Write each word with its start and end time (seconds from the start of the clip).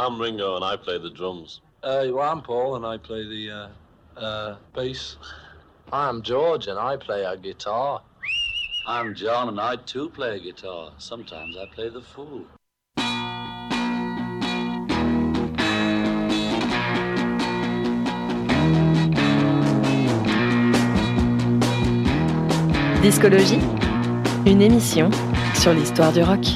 I'm 0.00 0.18
Ringo 0.18 0.56
and 0.56 0.64
I 0.64 0.76
play 0.76 0.96
the 0.96 1.10
drums. 1.10 1.60
Uh, 1.82 2.06
well, 2.10 2.32
I'm 2.32 2.40
Paul 2.40 2.76
and 2.76 2.86
I 2.86 2.96
play 2.96 3.22
the 3.22 3.50
uh, 3.50 4.18
uh, 4.18 4.56
bass. 4.74 5.18
I'm 5.92 6.22
George 6.22 6.68
and 6.68 6.78
I 6.78 6.96
play 6.96 7.22
a 7.24 7.36
guitar. 7.36 8.00
I'm 8.86 9.14
John 9.14 9.50
and 9.50 9.60
I 9.60 9.76
too 9.76 10.08
play 10.08 10.36
a 10.36 10.40
guitar. 10.40 10.92
Sometimes 10.96 11.54
I 11.58 11.66
play 11.74 11.90
the 11.90 12.00
fool. 12.00 12.46
Discologie, 23.02 23.60
une 24.46 24.62
émission 24.62 25.10
sur 25.56 25.74
l'histoire 25.74 26.12
du 26.12 26.22
rock. 26.22 26.46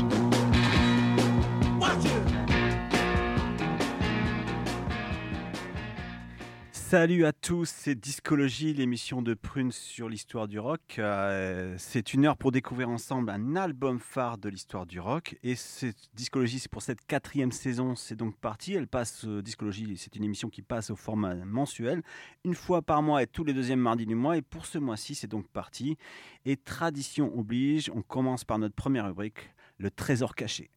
Salut 6.94 7.26
à 7.26 7.32
tous, 7.32 7.68
c'est 7.68 7.96
Discologie, 7.96 8.72
l'émission 8.72 9.20
de 9.20 9.34
Prune 9.34 9.72
sur 9.72 10.08
l'histoire 10.08 10.46
du 10.46 10.60
rock. 10.60 10.94
Euh, 11.00 11.74
c'est 11.76 12.14
une 12.14 12.24
heure 12.24 12.36
pour 12.36 12.52
découvrir 12.52 12.88
ensemble 12.88 13.30
un 13.30 13.56
album 13.56 13.98
phare 13.98 14.38
de 14.38 14.48
l'histoire 14.48 14.86
du 14.86 15.00
rock. 15.00 15.36
Et 15.42 15.56
cette 15.56 15.96
Discologie, 16.14 16.60
c'est 16.60 16.70
pour 16.70 16.82
cette 16.82 17.04
quatrième 17.04 17.50
saison, 17.50 17.96
c'est 17.96 18.14
donc 18.14 18.36
parti. 18.36 18.74
Elle 18.74 18.86
passe, 18.86 19.24
euh, 19.24 19.42
Discologie, 19.42 19.96
c'est 19.96 20.14
une 20.14 20.22
émission 20.22 20.48
qui 20.48 20.62
passe 20.62 20.90
au 20.90 20.94
format 20.94 21.34
mensuel, 21.34 22.00
une 22.44 22.54
fois 22.54 22.80
par 22.80 23.02
mois 23.02 23.24
et 23.24 23.26
tous 23.26 23.42
les 23.42 23.54
deuxièmes 23.54 23.80
mardis 23.80 24.06
du 24.06 24.14
mois. 24.14 24.36
Et 24.36 24.42
pour 24.42 24.64
ce 24.64 24.78
mois-ci, 24.78 25.16
c'est 25.16 25.26
donc 25.26 25.48
parti. 25.48 25.96
Et 26.44 26.56
tradition 26.56 27.36
oblige, 27.36 27.90
on 27.92 28.02
commence 28.02 28.44
par 28.44 28.60
notre 28.60 28.76
première 28.76 29.06
rubrique, 29.06 29.50
le 29.78 29.90
trésor 29.90 30.36
caché. 30.36 30.70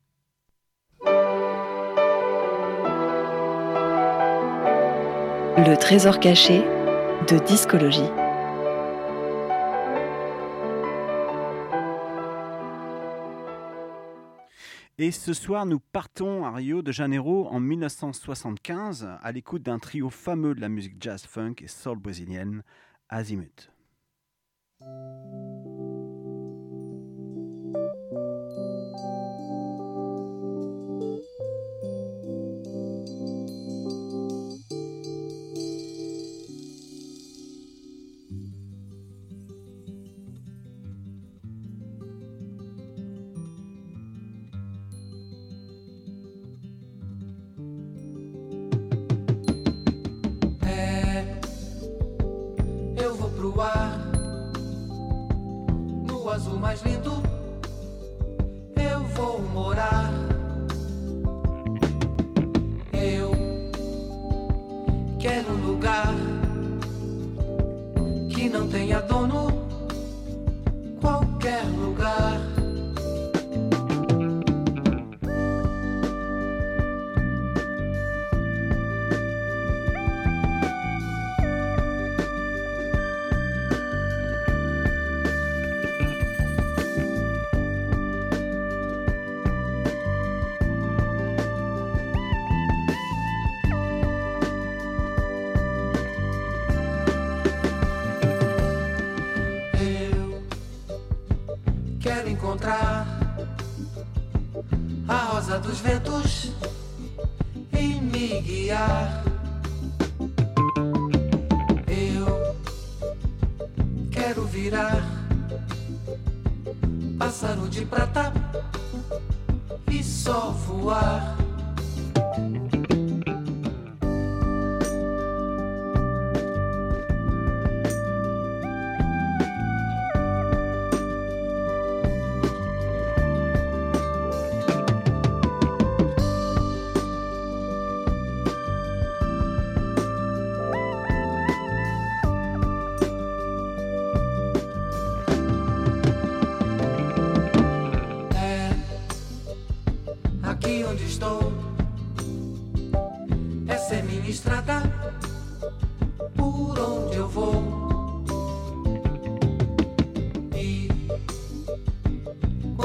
Le 5.60 5.76
trésor 5.76 6.20
caché 6.20 6.60
de 6.60 7.44
discologie. 7.44 8.02
Et 14.99 15.10
ce 15.10 15.34
soir, 15.34 15.66
nous 15.66 15.80
partons 15.80 16.46
à 16.46 16.52
Rio 16.52 16.84
de 16.84 16.91
Janeiro 16.91 17.48
en 17.48 17.60
1975 17.60 19.10
à 19.20 19.32
l'écoute 19.32 19.64
d'un 19.64 19.80
trio 19.80 20.12
fameux 20.12 20.54
de 20.54 20.62
la 20.62 20.70
musique 20.70 21.02
jazz 21.02 21.26
funk 21.26 21.55
et 21.62 21.68
soul 21.68 21.98
brésilienne, 21.98 22.62
Azimut. 23.10 23.71
rosa, 56.38 56.52
o 56.52 56.60
mais 56.60 56.82
lindo 56.84 57.27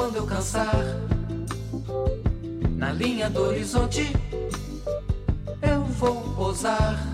quando 0.03 0.17
eu 0.17 0.25
cansar, 0.25 0.75
na 2.75 2.91
linha 2.91 3.29
do 3.29 3.41
horizonte, 3.41 4.11
eu 5.61 5.81
vou 5.97 6.21
pousar. 6.35 7.12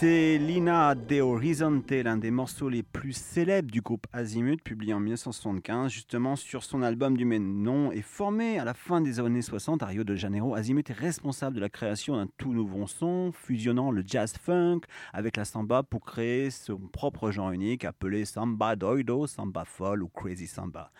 C'est 0.00 0.38
Lina 0.38 0.94
de 0.94 1.20
Horizonte, 1.20 1.90
l'un 1.90 2.16
des 2.16 2.30
morceaux 2.30 2.70
les 2.70 2.82
plus 2.82 3.12
célèbres 3.12 3.70
du 3.70 3.82
groupe 3.82 4.06
Azimut, 4.14 4.56
publié 4.62 4.94
en 4.94 5.00
1975, 5.00 5.92
justement 5.92 6.36
sur 6.36 6.64
son 6.64 6.80
album 6.80 7.18
du 7.18 7.26
même 7.26 7.60
nom, 7.60 7.92
et 7.92 8.00
formé 8.00 8.58
à 8.58 8.64
la 8.64 8.72
fin 8.72 9.02
des 9.02 9.20
années 9.20 9.42
60 9.42 9.82
à 9.82 9.86
Rio 9.86 10.02
de 10.02 10.14
Janeiro. 10.14 10.54
Azimut 10.54 10.88
est 10.88 10.94
responsable 10.94 11.54
de 11.54 11.60
la 11.60 11.68
création 11.68 12.16
d'un 12.16 12.28
tout 12.38 12.54
nouveau 12.54 12.86
son, 12.86 13.30
fusionnant 13.34 13.90
le 13.90 14.02
jazz 14.06 14.32
funk 14.40 14.80
avec 15.12 15.36
la 15.36 15.44
samba 15.44 15.82
pour 15.82 16.06
créer 16.06 16.48
son 16.48 16.78
propre 16.78 17.30
genre 17.30 17.50
unique 17.50 17.84
appelé 17.84 18.24
samba 18.24 18.76
doido, 18.76 19.26
samba 19.26 19.66
folle 19.66 20.02
ou 20.02 20.08
crazy 20.08 20.46
samba. 20.46 20.92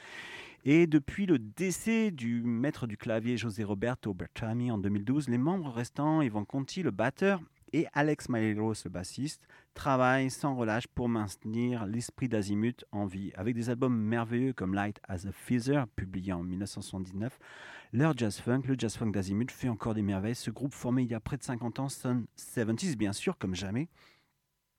Et 0.66 0.86
depuis 0.86 1.24
le 1.24 1.38
décès 1.38 2.10
du 2.10 2.42
maître 2.42 2.86
du 2.86 2.98
clavier 2.98 3.38
José 3.38 3.64
Roberto 3.64 4.12
Bertami 4.12 4.70
en 4.70 4.76
2012, 4.76 5.30
les 5.30 5.38
membres 5.38 5.70
restants, 5.70 6.20
Yvan 6.20 6.44
Conti, 6.44 6.82
le 6.82 6.90
batteur, 6.90 7.40
et 7.72 7.86
Alex 7.92 8.28
Maleros, 8.28 8.74
le 8.84 8.90
bassiste, 8.90 9.46
travaillent 9.74 10.30
sans 10.30 10.54
relâche 10.54 10.86
pour 10.86 11.08
maintenir 11.08 11.86
l'esprit 11.86 12.28
d'Azimut 12.28 12.84
en 12.92 13.06
vie. 13.06 13.32
Avec 13.34 13.54
des 13.54 13.70
albums 13.70 13.96
merveilleux 13.96 14.52
comme 14.52 14.74
Light 14.74 15.00
as 15.08 15.26
a 15.26 15.32
Feather, 15.32 15.86
publié 15.88 16.32
en 16.32 16.42
1979, 16.42 17.38
leur 17.92 18.16
jazz 18.16 18.38
funk, 18.38 18.62
le 18.66 18.74
jazz 18.78 18.96
funk 18.96 19.10
d'Azimut, 19.10 19.50
fait 19.50 19.68
encore 19.68 19.94
des 19.94 20.02
merveilles. 20.02 20.34
Ce 20.34 20.50
groupe 20.50 20.74
formé 20.74 21.02
il 21.02 21.10
y 21.10 21.14
a 21.14 21.20
près 21.20 21.36
de 21.36 21.42
50 21.42 21.80
ans 21.80 21.88
sonne 21.88 22.26
70s, 22.36 22.96
bien 22.96 23.12
sûr, 23.12 23.38
comme 23.38 23.54
jamais 23.54 23.88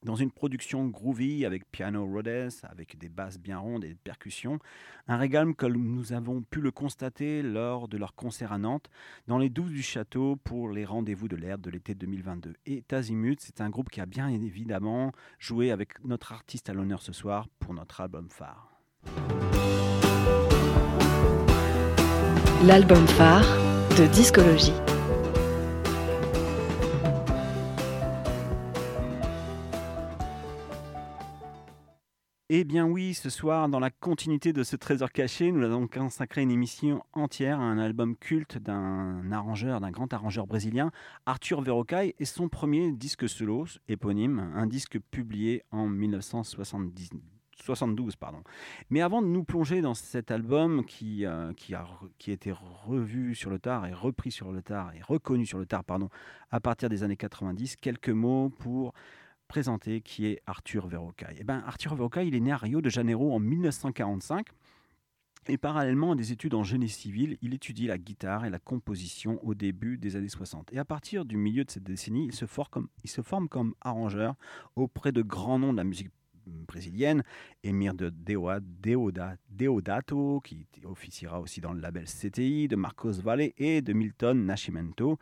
dans 0.04 0.16
une 0.16 0.32
production 0.32 0.88
groovy 0.88 1.46
avec 1.46 1.70
piano 1.72 2.06
Rhodes, 2.06 2.52
avec 2.64 2.98
des 2.98 3.10
basses 3.10 3.40
bien 3.40 3.60
rondes 3.60 3.84
et 3.84 3.90
des 3.90 3.96
percussions. 3.96 4.60
Un 5.08 5.18
régal 5.18 5.54
comme 5.56 5.74
nous 5.74 6.14
avons 6.14 6.42
pu 6.42 6.62
le 6.62 6.72
constater 6.72 7.42
lors 7.42 7.88
de 7.88 7.98
leur 7.98 8.16
concert 8.16 8.52
à 8.52 8.58
Nantes, 8.58 8.90
dans 9.28 9.38
les 9.38 9.50
douves 9.50 9.72
du 9.72 9.82
château 9.82 10.38
pour 10.44 10.70
les 10.70 10.86
rendez-vous 10.86 11.28
de 11.28 11.36
l'air 11.36 11.58
de 11.58 11.70
l'été 11.70 11.96
2022. 11.96 12.54
Et 12.66 12.82
Tazimut, 12.82 13.40
c'est 13.40 13.62
un 13.62 13.70
groupe 13.70 13.90
qui 13.90 14.02
a 14.02 14.06
bien 14.06 14.30
évidemment 14.30 15.12
joué 15.40 15.72
avec 15.72 16.04
notre 16.04 16.32
artiste 16.32 16.70
à 16.70 16.74
l'honneur 16.74 17.02
ce 17.02 17.14
soir 17.14 17.48
pour 17.60 17.74
notre 17.74 18.02
album 18.02 18.30
phare. 18.30 18.72
L'album 22.64 23.08
phare 23.08 23.46
de 23.98 24.06
discologie. 24.14 24.74
Eh 32.54 32.66
bien 32.66 32.86
oui, 32.86 33.14
ce 33.14 33.30
soir, 33.30 33.70
dans 33.70 33.80
la 33.80 33.90
continuité 33.90 34.52
de 34.52 34.64
ce 34.64 34.76
trésor 34.76 35.14
caché, 35.14 35.54
nous 35.54 35.64
avons 35.64 35.88
consacré 35.88 36.42
une 36.42 36.52
émission 36.52 37.02
entière 37.14 37.62
à 37.62 37.64
un 37.64 37.78
album 37.78 38.18
culte 38.18 38.58
d'un 38.58 39.32
arrangeur, 39.32 39.80
d'un 39.80 39.90
grand 39.90 40.12
arrangeur 40.12 40.48
brésilien, 40.48 40.92
Arthur 41.26 41.62
Verocai, 41.62 42.14
et 42.20 42.26
son 42.26 42.50
premier 42.50 42.92
disque 42.92 43.30
solo, 43.30 43.68
éponyme, 43.88 44.52
un 44.54 44.68
disque 44.68 45.00
publié 45.00 45.64
en 45.72 45.88
1972. 45.88 48.18
Pardon. 48.18 48.44
Mais 48.90 49.00
avant 49.00 49.22
de 49.22 49.28
nous 49.28 49.46
plonger 49.46 49.80
dans 49.80 49.94
cet 49.94 50.30
album 50.30 50.84
qui, 50.84 51.26
euh, 51.26 51.54
qui 51.54 51.74
a 51.74 51.86
été 52.28 52.52
revu 52.52 53.34
sur 53.34 53.50
le 53.50 53.60
tard 53.60 53.86
et 53.86 53.94
repris 53.94 54.32
sur 54.32 54.52
le 54.52 54.62
tard 54.62 54.92
et 54.94 55.02
reconnu 55.02 55.46
sur 55.46 55.58
le 55.58 55.66
tard 55.66 55.86
pardon, 55.86 56.10
à 56.50 56.60
partir 56.60 56.90
des 56.90 57.04
années 57.04 57.16
90, 57.16 57.78
quelques 57.78 58.10
mots 58.10 58.50
pour 58.50 58.94
présenter 59.52 60.00
qui 60.00 60.28
est 60.28 60.40
Arthur 60.48 60.88
Verocai. 60.88 61.36
Eh 61.38 61.44
ben, 61.44 61.62
Arthur 61.68 61.94
Verocai, 61.94 62.26
il 62.26 62.36
est 62.36 62.40
né 62.40 62.54
à 62.54 62.58
Rio 62.58 62.80
de 62.80 62.90
Janeiro 62.90 63.34
en 63.34 63.40
1945. 63.40 64.48
Et 65.50 65.58
parallèlement 65.58 66.14
à 66.14 66.16
des 66.16 66.32
études 66.32 66.54
en 66.54 66.64
génie 66.64 66.88
civil, 66.88 67.38
il 67.42 67.54
étudie 67.54 67.88
la 67.88 67.98
guitare 67.98 68.46
et 68.46 68.50
la 68.50 68.60
composition 68.60 69.46
au 69.46 69.54
début 69.54 69.98
des 69.98 70.16
années 70.16 70.30
60. 70.30 70.72
Et 70.72 70.80
à 70.80 70.86
partir 70.86 71.26
du 71.26 71.36
milieu 71.36 71.66
de 71.66 71.70
cette 71.70 71.84
décennie, 71.84 72.28
il 72.28 72.34
se 72.34 72.46
il 73.04 73.10
se 73.10 73.22
forme 73.22 73.50
comme 73.50 73.74
arrangeur 73.82 74.36
auprès 74.78 75.12
de 75.12 75.22
grands 75.22 75.60
noms 75.60 75.74
de 75.74 75.78
la 75.78 75.84
musique 75.84 76.12
brésilienne, 76.46 77.22
Emir 77.62 77.94
de 77.94 78.10
Deoda, 78.10 79.36
Deodato, 79.50 80.40
qui 80.40 80.66
officiera 80.86 81.42
aussi 81.42 81.60
dans 81.60 81.74
le 81.74 81.82
label 81.82 82.06
CTI, 82.06 82.70
de 82.70 82.78
Marcos 82.78 83.20
Valle 83.22 83.52
et 83.58 83.82
de 83.82 83.92
Milton 83.92 84.46
Nascimento 84.46 85.20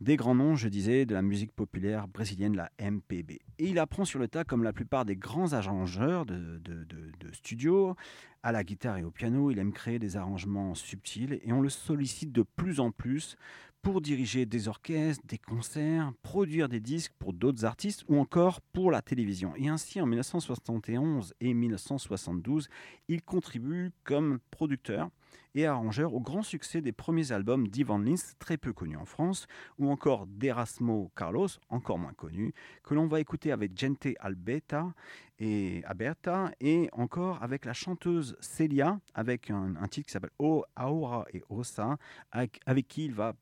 des 0.00 0.16
grands 0.16 0.34
noms, 0.34 0.56
je 0.56 0.68
disais, 0.68 1.06
de 1.06 1.14
la 1.14 1.22
musique 1.22 1.52
populaire 1.52 2.06
brésilienne, 2.08 2.56
la 2.56 2.70
MPB. 2.78 3.40
Et 3.58 3.68
il 3.68 3.78
apprend 3.78 4.04
sur 4.04 4.18
le 4.18 4.28
tas, 4.28 4.44
comme 4.44 4.62
la 4.62 4.72
plupart 4.72 5.04
des 5.04 5.16
grands 5.16 5.52
arrangeurs 5.52 6.26
de, 6.26 6.58
de, 6.58 6.84
de, 6.84 7.32
studio, 7.32 7.96
à 8.42 8.52
la 8.52 8.62
guitare 8.62 8.98
et 8.98 9.04
au 9.04 9.10
piano. 9.10 9.50
Il 9.50 9.58
aime 9.58 9.72
créer 9.72 9.98
des 9.98 10.16
arrangements 10.16 10.74
subtils 10.74 11.40
et 11.42 11.52
on 11.52 11.60
le 11.60 11.70
sollicite 11.70 12.32
de 12.32 12.42
plus 12.42 12.78
en 12.80 12.90
plus 12.90 13.36
pour 13.80 14.00
diriger 14.00 14.46
des 14.46 14.68
orchestres, 14.68 15.22
des 15.26 15.38
concerts, 15.38 16.12
produire 16.22 16.68
des 16.68 16.80
disques 16.80 17.12
pour 17.18 17.32
d'autres 17.32 17.64
artistes 17.64 18.04
ou 18.08 18.18
encore 18.18 18.60
pour 18.60 18.90
la 18.90 19.00
télévision. 19.00 19.54
Et 19.56 19.68
ainsi, 19.68 20.00
en 20.00 20.06
1971 20.06 21.34
et 21.40 21.54
1972, 21.54 22.68
il 23.08 23.22
contribue 23.22 23.92
comme 24.04 24.40
producteur 24.50 25.08
et 25.54 25.66
arrangeur 25.66 26.14
au 26.14 26.20
grand 26.20 26.42
succès 26.42 26.80
des 26.80 26.92
premiers 26.92 27.32
albums 27.32 27.68
d'Ivan 27.68 27.98
Lins, 27.98 28.34
très 28.38 28.56
peu 28.56 28.72
connu 28.72 28.96
en 28.96 29.04
France, 29.04 29.46
ou 29.78 29.90
encore 29.90 30.26
d'Erasmo 30.26 31.10
Carlos, 31.16 31.48
encore 31.70 31.98
moins 31.98 32.12
connu, 32.12 32.52
que 32.82 32.94
l'on 32.94 33.06
va 33.06 33.20
écouter 33.20 33.52
avec 33.52 33.78
Gente 33.78 34.08
Albeta 34.20 34.92
et 35.38 35.82
Aberta, 35.84 36.50
et 36.60 36.88
encore 36.92 37.42
avec 37.42 37.64
la 37.64 37.72
chanteuse 37.72 38.36
Celia, 38.40 39.00
avec 39.14 39.50
un, 39.50 39.74
titre 39.88 40.06
qui 40.06 40.12
s'appelle 40.12 40.30
O 40.38 40.64
Aura 40.78 41.26
et 41.32 41.42
Osa, 41.48 41.96
avec, 42.32 42.60
avec 42.66 42.88
qui 42.88 43.06
il 43.06 43.14
va 43.14 43.34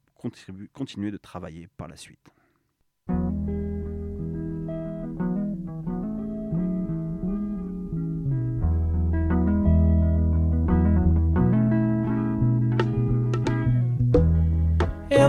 continuer 0.72 1.10
de 1.10 1.16
travailler 1.16 1.68
par 1.76 1.88
la 1.88 1.96
suite. 1.96 2.30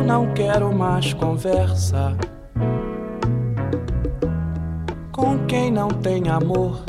Não 0.06 0.32
quero 0.34 0.72
mais 0.72 1.14
conversa 1.14 2.16
com 5.12 5.46
quem 5.48 5.72
não 5.72 5.88
tem 5.88 6.30
amor. 6.30 6.84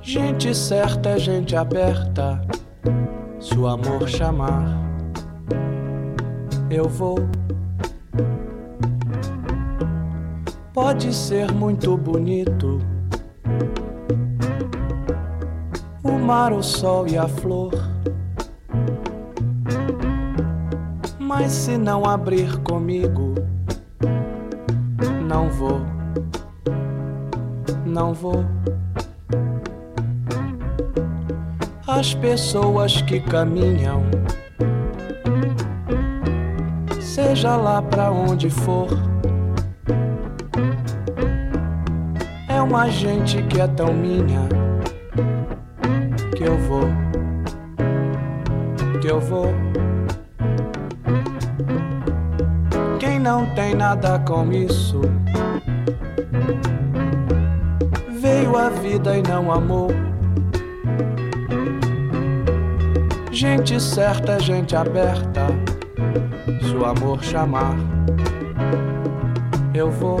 Gente 0.00 0.54
certa 0.54 1.10
é 1.10 1.18
gente 1.18 1.54
aberta. 1.54 2.40
Se 3.38 3.58
o 3.58 3.66
amor 3.66 4.08
chamar, 4.08 4.64
eu 6.70 6.88
vou. 6.88 7.18
Pode 10.72 11.12
ser 11.12 11.52
muito 11.52 11.94
bonito 11.96 12.80
o 16.02 16.12
mar, 16.12 16.54
o 16.54 16.62
sol 16.62 17.06
e 17.06 17.18
a 17.18 17.28
flor. 17.28 17.87
Mas 21.40 21.52
se 21.52 21.78
não 21.78 22.04
abrir 22.04 22.58
comigo, 22.62 23.32
não 25.24 25.48
vou, 25.48 25.80
não 27.86 28.12
vou. 28.12 28.44
As 31.86 32.12
pessoas 32.12 33.00
que 33.02 33.20
caminham, 33.20 34.02
seja 37.00 37.54
lá 37.54 37.82
pra 37.82 38.10
onde 38.10 38.50
for, 38.50 38.88
é 42.48 42.60
uma 42.60 42.90
gente 42.90 43.40
que 43.44 43.60
é 43.60 43.68
tão 43.68 43.94
minha 43.94 44.48
que 46.36 46.42
eu 46.42 46.58
vou, 46.58 46.88
que 49.00 49.06
eu 49.06 49.20
vou. 49.20 49.67
Nada 53.74 54.18
com 54.20 54.52
isso. 54.52 55.00
Veio 58.20 58.56
a 58.56 58.68
vida 58.70 59.16
e 59.16 59.22
não 59.22 59.50
amou. 59.52 59.88
Gente 63.30 63.80
certa, 63.80 64.40
gente 64.40 64.74
aberta. 64.74 65.46
Se 66.62 66.74
o 66.74 66.84
amor 66.84 67.22
chamar, 67.22 67.76
eu 69.72 69.90
vou, 69.90 70.20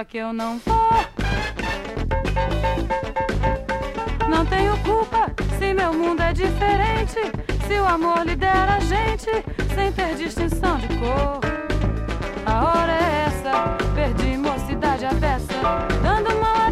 Diga 0.00 0.04
que 0.04 0.18
eu 0.18 0.32
não 0.32 0.58
vou. 0.58 0.90
Não 4.28 4.46
tenho 4.46 4.76
culpa 4.78 5.30
se 5.58 5.74
meu 5.74 5.92
mundo 5.92 6.22
é 6.22 6.32
diferente. 6.32 7.20
Se 7.66 7.74
o 7.78 7.86
amor 7.86 8.24
lidera 8.24 8.76
a 8.76 8.80
gente 8.80 9.30
sem 9.74 9.92
ter 9.92 10.14
distinção 10.16 10.78
de 10.78 10.88
cor. 10.98 11.40
A 12.46 12.64
hora 12.64 12.92
é 12.92 13.26
essa, 13.26 13.76
perdi 13.94 14.36
mocidade 14.36 15.04
a 15.04 15.12
beça, 15.12 15.54
dando 16.02 16.30
mão 16.40 16.54
à. 16.54 16.70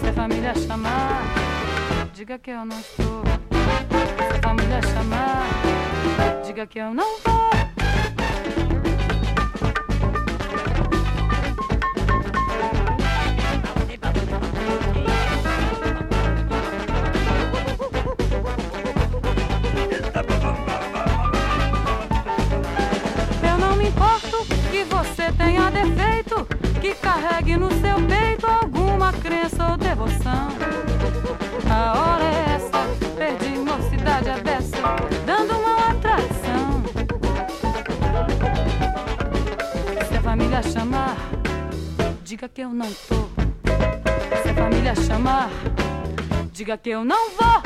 Se 0.00 0.08
a 0.08 0.12
família 0.12 0.54
chamar, 0.54 1.22
diga 2.12 2.38
que 2.38 2.50
eu 2.50 2.64
não 2.64 2.78
estou. 2.80 3.22
Se 3.52 4.38
a 4.38 4.42
família 4.42 4.80
chamar, 4.82 6.42
diga 6.44 6.66
que 6.66 6.78
eu 6.78 6.92
não 6.92 7.18
vou. 7.20 7.33
Família 40.54 40.62
chamar, 40.62 41.16
diga 42.22 42.48
que 42.48 42.60
eu 42.60 42.70
não 42.70 42.86
tô. 43.08 43.28
Se 44.42 44.50
a 44.50 44.54
família 44.54 44.94
chamar, 44.94 45.50
diga 46.52 46.76
que 46.76 46.90
eu 46.90 47.04
não 47.04 47.30
vou. 47.30 47.62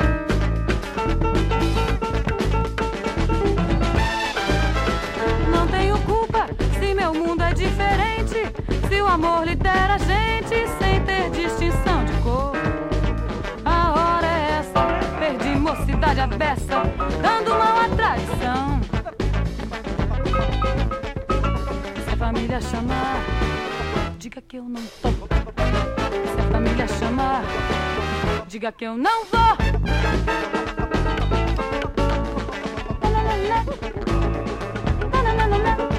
Não 5.51 5.67
tenho 5.67 5.99
culpa 5.99 6.47
se 6.79 6.95
meu 6.95 7.13
mundo 7.13 7.43
é 7.43 7.53
diferente. 7.53 8.51
Se 8.87 9.01
o 9.01 9.07
amor 9.07 9.45
lidera 9.45 9.93
a 9.93 9.97
gente 9.99 10.67
sem 10.79 11.03
ter 11.03 11.29
distinção 11.29 12.05
de 12.05 12.13
cor. 12.23 12.53
A 13.65 13.91
hora 13.91 14.27
é 14.27 14.59
essa, 14.59 15.19
perdi 15.19 15.55
mocidade 15.59 16.21
a 16.21 16.27
beça, 16.27 16.81
dando 17.21 17.51
mão 17.51 17.81
à 17.81 17.89
traição. 17.95 18.68
Família 22.31 22.61
chamar, 22.61 23.25
diga 24.19 24.39
que 24.39 24.57
eu 24.57 24.63
não 24.63 24.83
tô. 25.01 25.09
Se 25.09 26.39
a 26.39 26.51
família 26.51 26.87
chamar, 26.87 27.41
diga 28.47 28.71
que 28.71 28.85
eu 28.85 28.95
não 28.95 29.25
vou. 29.25 29.57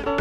Não 0.04 0.19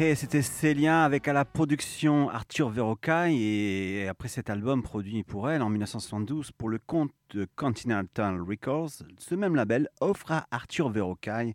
Et 0.00 0.14
c'était 0.14 0.42
Célia 0.42 1.02
avec 1.02 1.26
à 1.26 1.32
la 1.32 1.44
production 1.44 2.30
Arthur 2.30 2.68
Verrocaille 2.68 3.42
et 3.42 4.06
après 4.06 4.28
cet 4.28 4.48
album 4.48 4.80
produit 4.80 5.24
pour 5.24 5.50
elle 5.50 5.60
en 5.60 5.70
1972 5.70 6.52
pour 6.52 6.68
le 6.68 6.78
compte 6.78 7.10
de 7.30 7.48
Continental 7.56 8.40
Records, 8.40 9.02
ce 9.18 9.34
même 9.34 9.56
label 9.56 9.88
offre 10.00 10.30
à 10.30 10.46
Arthur 10.52 10.88
Verrocaille 10.88 11.54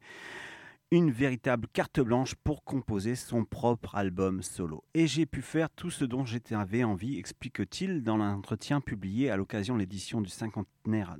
une 0.92 1.10
véritable 1.10 1.70
carte 1.72 2.02
blanche 2.02 2.36
pour 2.36 2.66
composer 2.66 3.16
son 3.16 3.46
propre 3.46 3.96
album 3.96 4.42
solo. 4.42 4.84
Et 4.94 5.08
j'ai 5.08 5.26
pu 5.26 5.42
faire 5.42 5.70
tout 5.70 5.90
ce 5.90 6.04
dont 6.04 6.26
j'avais 6.26 6.84
envie, 6.84 7.18
explique-t-il 7.18 8.04
dans 8.04 8.18
l'entretien 8.18 8.82
publié 8.82 9.32
à 9.32 9.38
l'occasion 9.38 9.76
de 9.76 9.80
l'édition 9.80 10.20
du 10.20 10.30
cinquantenaire 10.30 11.16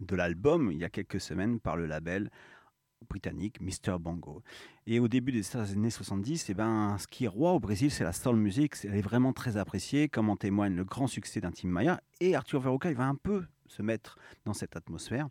de 0.00 0.16
l'album 0.16 0.70
il 0.72 0.78
y 0.78 0.84
a 0.84 0.90
quelques 0.90 1.20
semaines 1.20 1.60
par 1.60 1.76
le 1.76 1.86
label 1.86 2.28
britannique 3.08 3.60
Mr. 3.60 3.98
Bongo. 3.98 4.42
Et 4.86 5.00
au 5.00 5.08
début 5.08 5.32
des 5.32 5.56
années 5.56 5.90
70, 5.90 6.50
eh 6.50 6.54
ben, 6.54 6.96
ce 6.98 7.06
qui 7.06 7.24
est 7.24 7.28
roi 7.28 7.52
au 7.52 7.60
Brésil, 7.60 7.90
c'est 7.90 8.04
la 8.04 8.12
soul 8.12 8.36
music. 8.36 8.74
Elle 8.84 8.96
est 8.96 9.02
vraiment 9.02 9.32
très 9.32 9.56
appréciée, 9.56 10.08
comme 10.08 10.30
en 10.30 10.36
témoigne 10.36 10.74
le 10.74 10.84
grand 10.84 11.06
succès 11.06 11.40
d'Intim 11.40 11.68
Maya. 11.68 12.00
Et 12.20 12.34
Arthur 12.34 12.60
Verroca, 12.60 12.90
il 12.90 12.96
va 12.96 13.06
un 13.06 13.14
peu 13.14 13.44
se 13.66 13.82
mettre 13.82 14.18
dans 14.44 14.52
cette 14.52 14.76
atmosphère. 14.76 15.28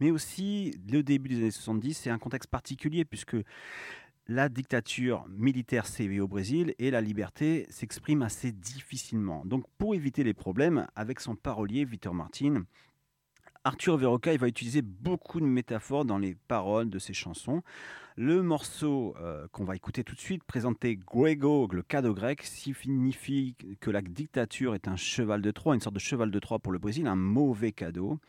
Mais 0.00 0.10
aussi, 0.10 0.78
le 0.90 1.02
début 1.02 1.28
des 1.28 1.36
années 1.36 1.50
70, 1.50 1.94
c'est 1.94 2.10
un 2.10 2.18
contexte 2.18 2.50
particulier 2.50 3.04
puisque 3.04 3.36
la 4.26 4.48
dictature 4.48 5.26
militaire 5.28 5.86
sévit 5.86 6.20
au 6.20 6.28
Brésil 6.28 6.74
et 6.78 6.90
la 6.90 7.02
liberté 7.02 7.66
s'exprime 7.68 8.22
assez 8.22 8.52
difficilement. 8.52 9.44
Donc, 9.44 9.64
pour 9.76 9.94
éviter 9.94 10.24
les 10.24 10.32
problèmes, 10.32 10.86
avec 10.96 11.20
son 11.20 11.36
parolier 11.36 11.84
Vitor 11.84 12.14
Martin, 12.14 12.64
Arthur 13.66 13.96
Verroca 13.96 14.32
il 14.32 14.38
va 14.38 14.46
utiliser 14.46 14.82
beaucoup 14.82 15.40
de 15.40 15.46
métaphores 15.46 16.04
dans 16.04 16.18
les 16.18 16.34
paroles 16.34 16.90
de 16.90 16.98
ses 16.98 17.14
chansons. 17.14 17.62
Le 18.16 18.42
morceau 18.42 19.16
euh, 19.18 19.48
qu'on 19.52 19.64
va 19.64 19.74
écouter 19.74 20.04
tout 20.04 20.14
de 20.14 20.20
suite, 20.20 20.44
présenté 20.44 20.96
Grego, 20.96 21.66
le 21.72 21.82
cadeau 21.82 22.14
grec, 22.14 22.42
signifie 22.42 23.56
que 23.80 23.90
la 23.90 24.02
dictature 24.02 24.74
est 24.74 24.86
un 24.86 24.96
cheval 24.96 25.40
de 25.40 25.50
Troie, 25.50 25.74
une 25.74 25.80
sorte 25.80 25.94
de 25.94 26.00
cheval 26.00 26.30
de 26.30 26.38
Troie 26.38 26.58
pour 26.58 26.72
le 26.72 26.78
Brésil, 26.78 27.06
un 27.06 27.16
mauvais 27.16 27.72
cadeau. 27.72 28.20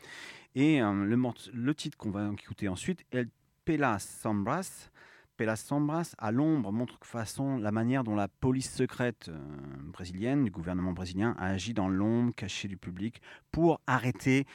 Et 0.56 0.82
euh, 0.82 1.06
le, 1.54 1.75
titre 1.75 1.98
qu'on 1.98 2.12
va 2.12 2.32
écouter 2.32 2.70
ensuite 2.70 3.06
est 3.12 3.27
Pelas 3.65 4.00
Sombras. 4.00 4.89
Pelas 5.36 5.58
Sombras, 5.58 6.15
à 6.18 6.32
l'ombre, 6.32 6.72
montre 6.72 6.98
de 6.98 7.06
façon 7.06 7.58
la 7.58 7.74
manière 7.74 8.06
dont 8.06 8.15
la 8.15 8.30
police 8.30 8.74
secrète 8.74 9.27
euh, 9.27 9.38
brésilienne, 9.84 10.46
du 10.46 10.51
gouvernement 10.51 10.94
brésilien, 10.94 11.36
a 11.38 11.48
agi 11.48 11.74
dans 11.74 11.89
l'ombre 11.89 12.34
cachée 12.34 12.70
du 12.70 12.77
public 12.77 13.22
pour 13.51 13.82
arrêter 13.86 14.48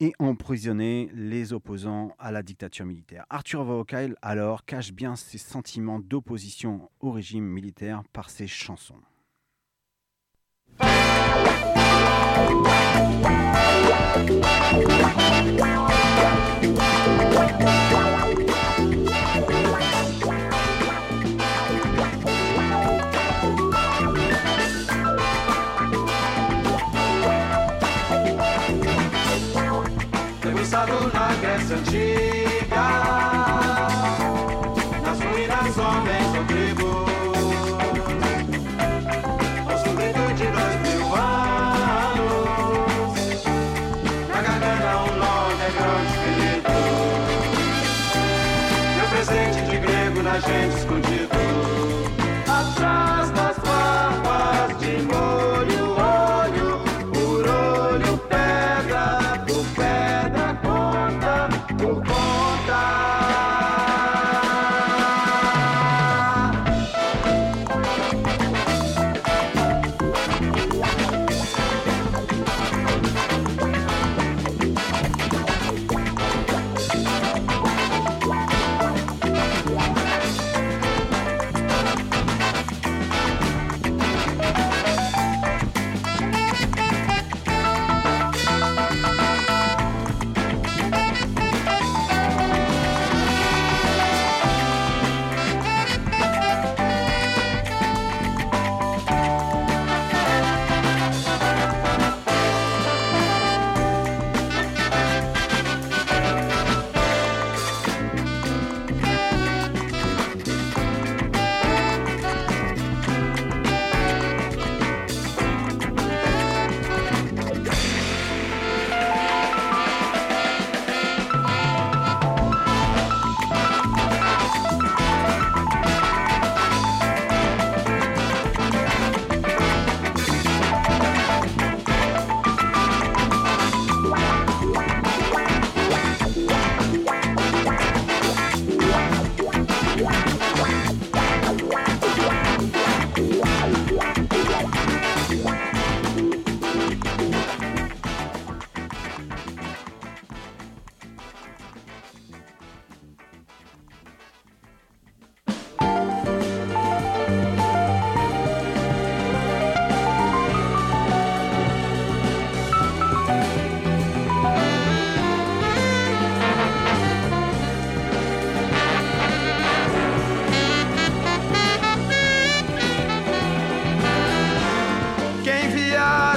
et 0.00 0.12
emprisonner 0.18 1.10
les 1.14 1.52
opposants 1.52 2.14
à 2.18 2.32
la 2.32 2.42
dictature 2.42 2.86
militaire. 2.86 3.26
Arthur 3.28 3.64
Vocal, 3.64 4.16
alors, 4.22 4.64
cache 4.64 4.92
bien 4.92 5.14
ses 5.14 5.38
sentiments 5.38 6.00
d'opposition 6.00 6.90
au 7.00 7.12
régime 7.12 7.44
militaire 7.44 8.02
par 8.12 8.30
ses 8.30 8.46
chansons. 8.46 8.96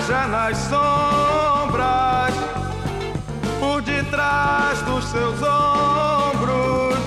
Viaja 0.07 0.27
nas 0.27 0.57
sombras, 0.57 2.33
por 3.59 3.81
detrás 3.81 4.81
dos 4.85 5.05
seus 5.05 5.41
ombros, 5.41 6.97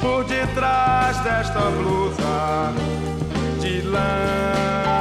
por 0.00 0.24
detrás 0.24 1.22
desta 1.24 1.60
blusa 1.60 2.72
de 3.60 3.82
lã, 3.82 4.91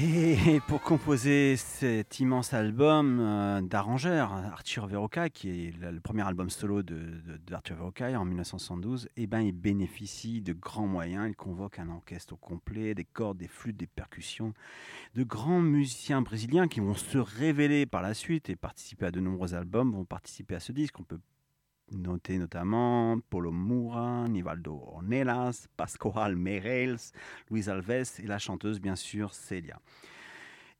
Et 0.00 0.60
pour 0.68 0.80
composer 0.82 1.56
cet 1.56 2.20
immense 2.20 2.54
album 2.54 3.18
euh, 3.18 3.60
d'arrangeur, 3.62 4.32
Arthur 4.32 4.86
Verocai, 4.86 5.28
qui 5.30 5.48
est 5.48 5.76
le, 5.76 5.98
premier 5.98 6.22
album 6.22 6.50
solo 6.50 6.84
de, 6.84 6.94
de- 6.94 7.36
d'Arthur 7.48 7.74
Verocai 7.74 8.14
en 8.14 8.24
1972, 8.24 9.08
eh 9.16 9.26
ben, 9.26 9.40
il 9.40 9.50
bénéficie 9.50 10.40
de 10.40 10.52
grands 10.52 10.86
moyens. 10.86 11.28
Il 11.28 11.34
convoque 11.34 11.80
un 11.80 11.88
orchestre 11.88 12.34
au 12.34 12.36
complet, 12.36 12.94
des 12.94 13.04
cordes, 13.04 13.38
des 13.38 13.48
flûtes, 13.48 13.76
des 13.76 13.88
percussions, 13.88 14.54
de 15.16 15.24
grands 15.24 15.60
musiciens 15.60 16.22
brésiliens 16.22 16.68
qui 16.68 16.78
vont 16.78 16.94
se 16.94 17.18
révéler 17.18 17.84
par 17.84 18.02
la 18.02 18.14
suite 18.14 18.50
et 18.50 18.56
participer 18.56 19.06
à 19.06 19.10
de 19.10 19.18
nombreux 19.18 19.54
albums, 19.54 19.90
vont 19.90 20.04
participer 20.04 20.54
à 20.54 20.60
ce 20.60 20.70
disque. 20.70 20.94
Noter 21.92 22.38
notamment 22.38 23.18
Paulo 23.30 23.50
Moura, 23.50 24.26
Nivaldo 24.28 24.74
Ornelas, 24.74 25.66
Pascoal 25.76 26.36
Meireles, 26.36 27.12
Luis 27.50 27.68
Alves 27.68 28.18
et 28.18 28.26
la 28.26 28.38
chanteuse, 28.38 28.80
bien 28.80 28.96
sûr, 28.96 29.34
Celia. 29.34 29.80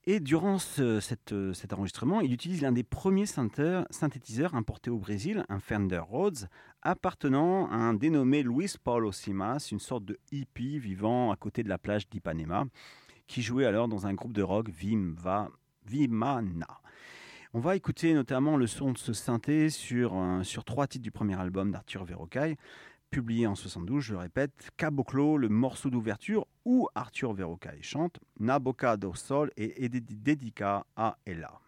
Et 0.04 0.20
durant 0.20 0.58
cet 0.58 1.32
enregistrement, 1.72 2.20
il 2.22 2.32
utilise 2.32 2.62
l'un 2.62 2.72
des 2.72 2.82
premiers 2.84 3.26
synthétiseurs, 3.26 4.54
importés 4.54 4.90
au 4.90 4.98
Brésil, 4.98 5.44
un 5.50 5.58
Fender 5.60 5.98
Rhodes, 5.98 6.48
appartenant 6.80 7.68
à 7.70 7.74
un 7.74 7.92
dénommé 7.92 8.42
Luis 8.42 8.74
Paulo 8.82 9.12
Simas, 9.12 9.70
une 9.70 9.80
sorte 9.80 10.06
de 10.06 10.18
hippie 10.32 10.78
vivant 10.78 11.30
à 11.30 11.36
côté 11.36 11.62
de 11.62 11.68
la 11.68 11.76
plage 11.76 12.08
d'Ipanema, 12.08 12.64
qui 13.26 13.42
jouait 13.42 13.66
alors 13.66 13.88
dans 13.88 14.06
un 14.06 14.14
groupe 14.14 14.32
de 14.32 14.42
rock 14.42 14.70
Vimana. 14.70 15.40
On 17.54 17.60
va 17.60 17.76
écouter 17.76 18.12
notamment 18.12 18.58
le 18.58 18.66
son 18.66 18.92
de 18.92 18.98
ce 18.98 19.14
synthé 19.14 19.70
sur, 19.70 20.14
euh, 20.14 20.42
trois 20.66 20.86
titres 20.86 21.02
du 21.02 21.10
premier 21.10 21.40
album 21.40 21.70
d'Arthur 21.70 22.04
Verrocaille, 22.04 22.56
publié 23.10 23.46
en 23.46 23.54
72, 23.54 24.02
je 24.02 24.12
le 24.12 24.18
répète, 24.18 24.70
Caboclo, 24.76 25.38
le 25.38 25.48
morceau 25.48 25.88
d'ouverture 25.88 26.46
où 26.66 26.88
Arthur 26.94 27.32
Verrocaille 27.32 27.82
chante, 27.82 28.18
Naboca 28.38 28.98
do 28.98 29.14
Sol 29.14 29.50
et 29.56 29.88
Dedica 29.88 30.84
à 30.94 31.16
Ella. 31.24 31.58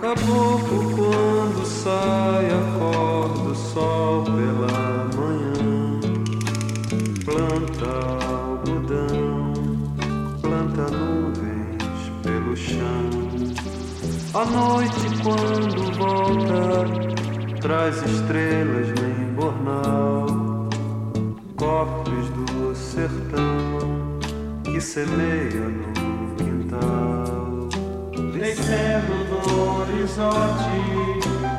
Caboclo, 0.00 1.10
À 14.32 14.44
noite 14.44 14.94
quando 15.24 15.92
volta, 15.98 16.86
traz 17.60 17.96
estrelas 17.96 18.88
no 18.90 19.08
embornal. 19.24 20.26
Cofres 21.56 22.28
do 22.30 22.72
sertão 22.76 24.20
que 24.62 24.80
semeia 24.80 25.68
no 25.68 26.36
quintal. 26.36 27.68
Descendo 28.32 29.24
do 29.30 29.80
horizonte, 29.80 30.78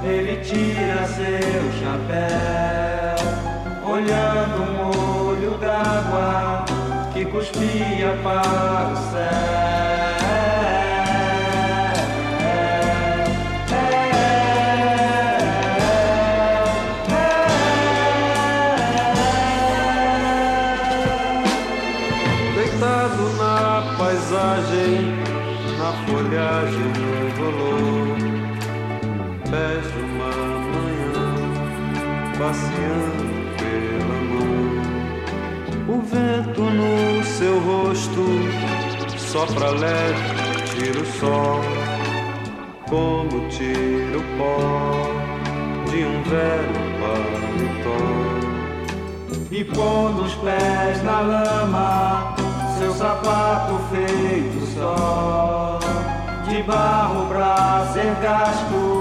ele 0.05 0.38
tira 0.38 1.05
seu 1.07 1.63
chapéu, 1.81 3.17
olhando 3.86 4.62
um 4.71 5.27
olho 5.27 5.57
d'água 5.57 6.63
que 7.13 7.25
cuspia 7.25 8.17
para 8.23 8.93
o 8.93 8.95
céu. 9.12 10.00
Passeando 32.51 33.31
pela 33.57 34.17
mão. 34.29 34.71
O 35.87 36.01
vento 36.01 36.61
no 36.61 37.23
seu 37.23 37.57
rosto 37.61 38.25
sopra 39.17 39.69
leve, 39.69 40.63
tira 40.65 40.99
o 40.99 41.05
sol, 41.05 41.61
como 42.89 43.47
tira 43.47 44.17
o 44.17 44.23
pó 44.37 45.07
de 45.89 46.03
um 46.03 46.23
velho 46.23 46.81
paletó. 46.99 48.01
E 49.49 49.63
pondo 49.63 50.23
os 50.23 50.33
pés 50.35 51.01
na 51.03 51.21
lama, 51.21 52.35
seu 52.77 52.93
sapato 52.93 53.79
feito 53.91 54.65
só, 54.75 55.79
de 56.49 56.61
barro 56.63 57.27
pra 57.27 57.87
ser 57.93 58.13
gasto, 58.21 59.00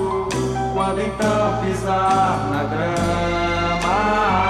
quando 0.80 1.02
então 1.02 1.60
pisar 1.62 2.48
na 2.50 2.64
grama. 2.64 4.49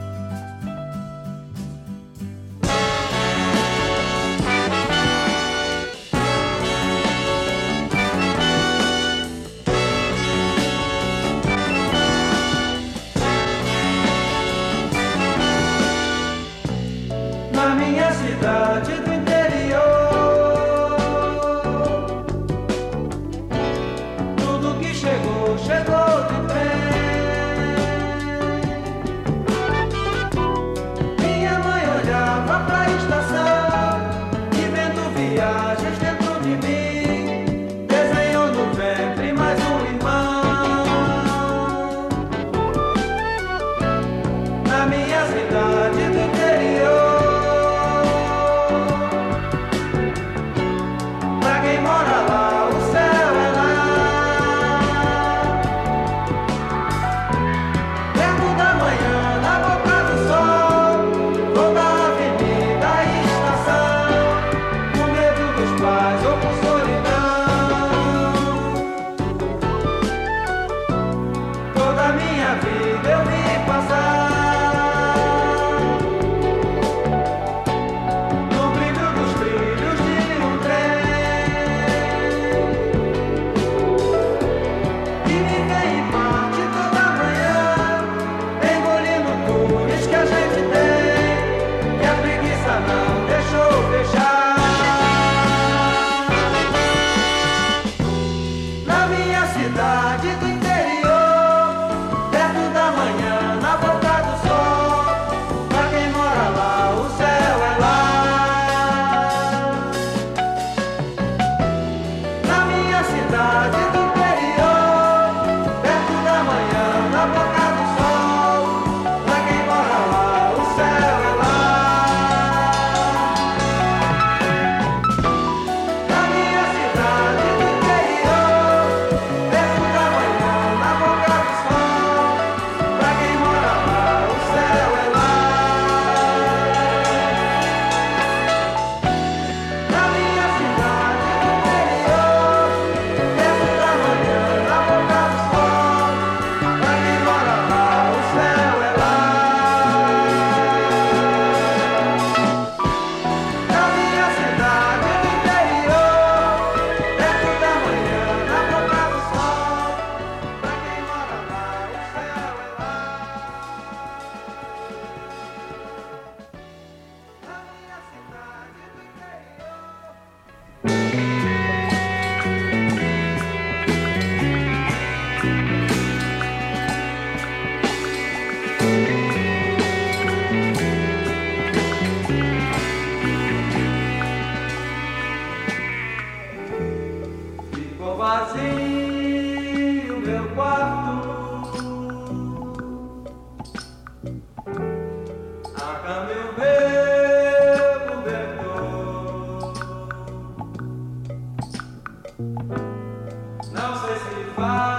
fire. 204.61 204.90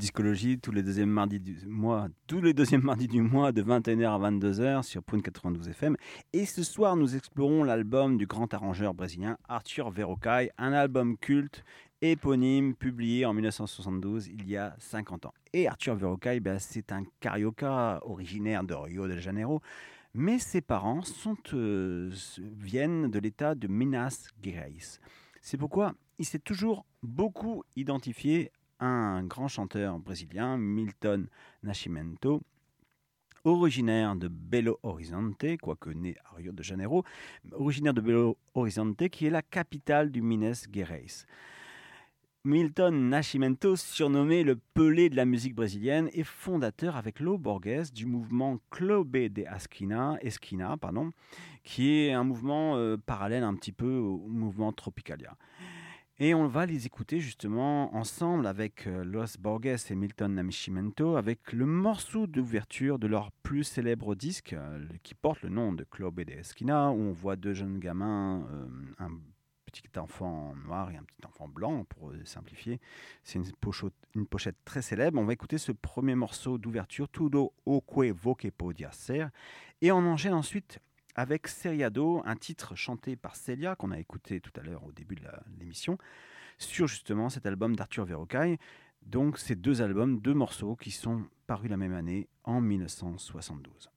Discologie 0.00 0.58
tous 0.58 0.72
les 0.72 0.82
deuxièmes 0.82 1.10
mardis 1.10 1.40
du 1.40 1.58
mois, 1.66 2.08
tous 2.26 2.40
les 2.40 2.54
deuxièmes 2.54 2.80
mardis 2.80 3.06
du 3.06 3.20
mois 3.20 3.52
de 3.52 3.62
21h 3.62 4.08
à 4.08 4.30
22h 4.30 4.82
sur 4.82 5.02
Prune 5.02 5.20
92 5.20 5.68
FM. 5.68 5.94
Et 6.32 6.46
ce 6.46 6.62
soir, 6.62 6.96
nous 6.96 7.16
explorons 7.16 7.64
l'album 7.64 8.16
du 8.16 8.26
grand 8.26 8.54
arrangeur 8.54 8.94
brésilien 8.94 9.36
Arthur 9.46 9.90
Verocai, 9.90 10.52
un 10.56 10.72
album 10.72 11.18
culte 11.18 11.64
éponyme 12.00 12.74
publié 12.74 13.26
en 13.26 13.34
1972, 13.34 14.28
il 14.28 14.48
y 14.48 14.56
a 14.56 14.74
50 14.78 15.26
ans. 15.26 15.34
Et 15.52 15.68
Arthur 15.68 15.96
Verocai, 15.96 16.40
ben, 16.40 16.58
c'est 16.58 16.92
un 16.92 17.02
carioca 17.20 18.00
originaire 18.06 18.64
de 18.64 18.72
Rio 18.72 19.06
de 19.06 19.18
Janeiro, 19.18 19.60
mais 20.14 20.38
ses 20.38 20.62
parents 20.62 21.02
sont, 21.02 21.36
euh, 21.52 22.10
viennent 22.56 23.10
de 23.10 23.18
l'état 23.18 23.54
de 23.54 23.68
Minas 23.68 24.30
Gerais. 24.42 24.72
C'est 25.42 25.58
pourquoi 25.58 25.92
il 26.18 26.24
s'est 26.24 26.38
toujours 26.38 26.86
beaucoup 27.02 27.64
identifié 27.76 28.50
un 28.80 29.22
grand 29.24 29.48
chanteur 29.48 29.98
brésilien, 29.98 30.56
Milton 30.56 31.28
Nascimento, 31.62 32.42
originaire 33.44 34.16
de 34.16 34.28
Belo 34.28 34.78
Horizonte, 34.82 35.56
quoique 35.60 35.90
né 35.90 36.16
à 36.24 36.36
Rio 36.36 36.52
de 36.52 36.62
Janeiro, 36.62 37.04
originaire 37.52 37.94
de 37.94 38.00
Belo 38.00 38.36
Horizonte, 38.54 39.08
qui 39.08 39.26
est 39.26 39.30
la 39.30 39.42
capitale 39.42 40.10
du 40.10 40.22
Minas 40.22 40.66
Gerais. 40.72 41.26
Milton 42.42 43.10
Nascimento, 43.10 43.76
surnommé 43.76 44.44
le 44.44 44.56
Pelé 44.56 45.10
de 45.10 45.16
la 45.16 45.26
musique 45.26 45.54
brésilienne, 45.54 46.08
est 46.14 46.24
fondateur 46.24 46.96
avec 46.96 47.20
Lo 47.20 47.36
Borges 47.36 47.92
du 47.92 48.06
mouvement 48.06 48.58
Clube 48.70 49.14
de 49.14 49.42
Esquina, 49.42 50.16
Esquina 50.22 50.78
pardon, 50.78 51.10
qui 51.64 51.98
est 51.98 52.12
un 52.12 52.24
mouvement 52.24 52.76
euh, 52.76 52.96
parallèle 52.96 53.42
un 53.42 53.54
petit 53.54 53.72
peu 53.72 53.98
au 53.98 54.26
mouvement 54.26 54.72
Tropicalia. 54.72 55.36
Et 56.22 56.34
on 56.34 56.46
va 56.48 56.66
les 56.66 56.84
écouter 56.84 57.18
justement 57.18 57.96
ensemble 57.96 58.46
avec 58.46 58.86
euh, 58.86 59.04
Los 59.04 59.38
Borges 59.38 59.90
et 59.90 59.94
Milton 59.94 60.34
Nascimento, 60.34 61.16
avec 61.16 61.50
le 61.54 61.64
morceau 61.64 62.26
d'ouverture 62.26 62.98
de 62.98 63.06
leur 63.06 63.32
plus 63.42 63.64
célèbre 63.64 64.14
disque 64.14 64.52
euh, 64.52 64.86
qui 65.02 65.14
porte 65.14 65.40
le 65.40 65.48
nom 65.48 65.72
de 65.72 65.82
Clube 65.82 66.20
de 66.20 66.32
Esquina, 66.32 66.90
où 66.90 67.00
on 67.00 67.12
voit 67.12 67.36
deux 67.36 67.54
jeunes 67.54 67.78
gamins, 67.78 68.46
euh, 68.52 68.66
un 68.98 69.12
petit 69.64 69.98
enfant 69.98 70.54
noir 70.66 70.90
et 70.90 70.98
un 70.98 71.04
petit 71.04 71.26
enfant 71.26 71.48
blanc, 71.48 71.84
pour 71.84 72.12
simplifier. 72.24 72.80
C'est 73.24 73.38
une, 73.38 74.26
pochette, 74.26 74.58
très 74.66 74.82
célèbre. 74.82 75.18
On 75.18 75.24
va 75.24 75.32
écouter 75.32 75.56
ce 75.56 75.72
premier 75.72 76.16
morceau 76.16 76.58
d'ouverture, 76.58 77.08
Tudo 77.08 77.54
o 77.64 77.80
que 77.80 78.12
voque 78.12 78.50
podia 78.58 78.92
ser, 78.92 79.28
et 79.80 79.90
on 79.90 80.04
enchaîne 80.04 80.34
ensuite 80.34 80.80
avec 81.14 81.48
Seriado, 81.48 82.22
un 82.24 82.36
titre 82.36 82.74
chanté 82.74 83.16
par 83.16 83.36
Celia 83.36 83.76
qu'on 83.76 83.90
a 83.90 83.98
écouté 83.98 84.40
tout 84.40 84.52
à 84.56 84.62
l'heure 84.62 84.84
au 84.84 84.92
début 84.92 85.16
de 85.16 85.22
l'émission, 85.58 85.98
sur 86.58 86.86
justement 86.86 87.28
cet 87.28 87.46
album 87.46 87.76
d'Arthur 87.76 88.04
Verocai. 88.04 88.58
Donc 89.02 89.38
ces 89.38 89.54
deux 89.54 89.82
albums, 89.82 90.20
deux 90.20 90.34
morceaux 90.34 90.76
qui 90.76 90.90
sont 90.90 91.24
parus 91.46 91.70
la 91.70 91.76
même 91.76 91.94
année 91.94 92.28
en 92.44 92.60
1972. 92.60 93.90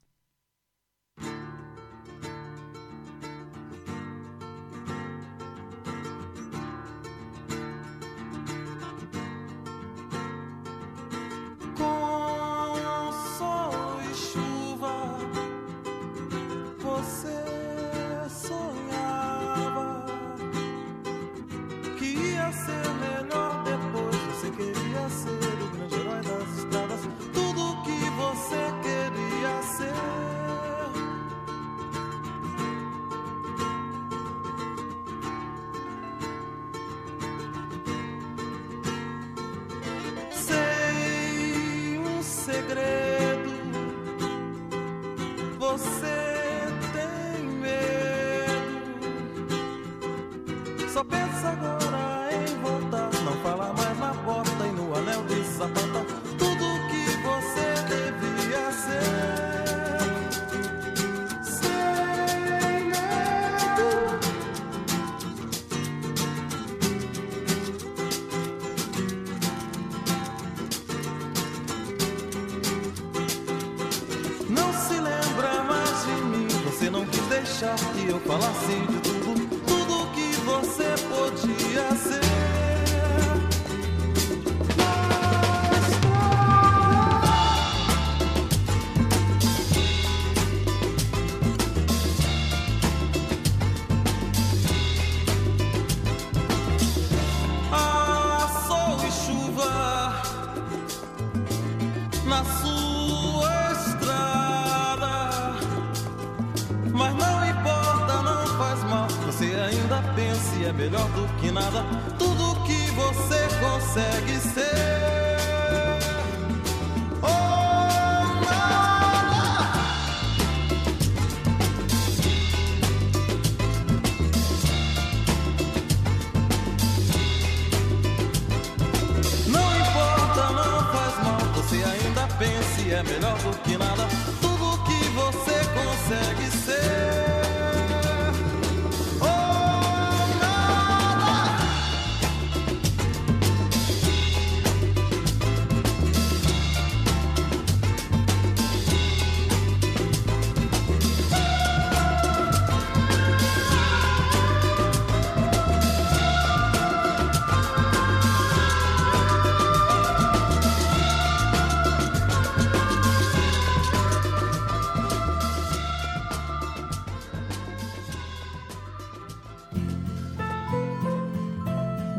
fala 78.34 78.50
assim. 78.50 78.93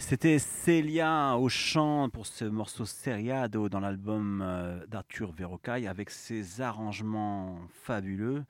C'était 0.00 0.40
Célia 0.40 1.36
au 1.36 1.48
chant 1.48 2.08
pour 2.08 2.26
ce 2.26 2.44
morceau 2.44 2.84
Seriado 2.84 3.68
dans 3.68 3.78
l'album 3.78 4.42
euh, 4.42 4.84
d'Arthur 4.86 5.30
Verrocaille 5.30 5.86
avec 5.86 6.10
ses 6.10 6.62
arrangements 6.62 7.60
fabuleux. 7.84 8.44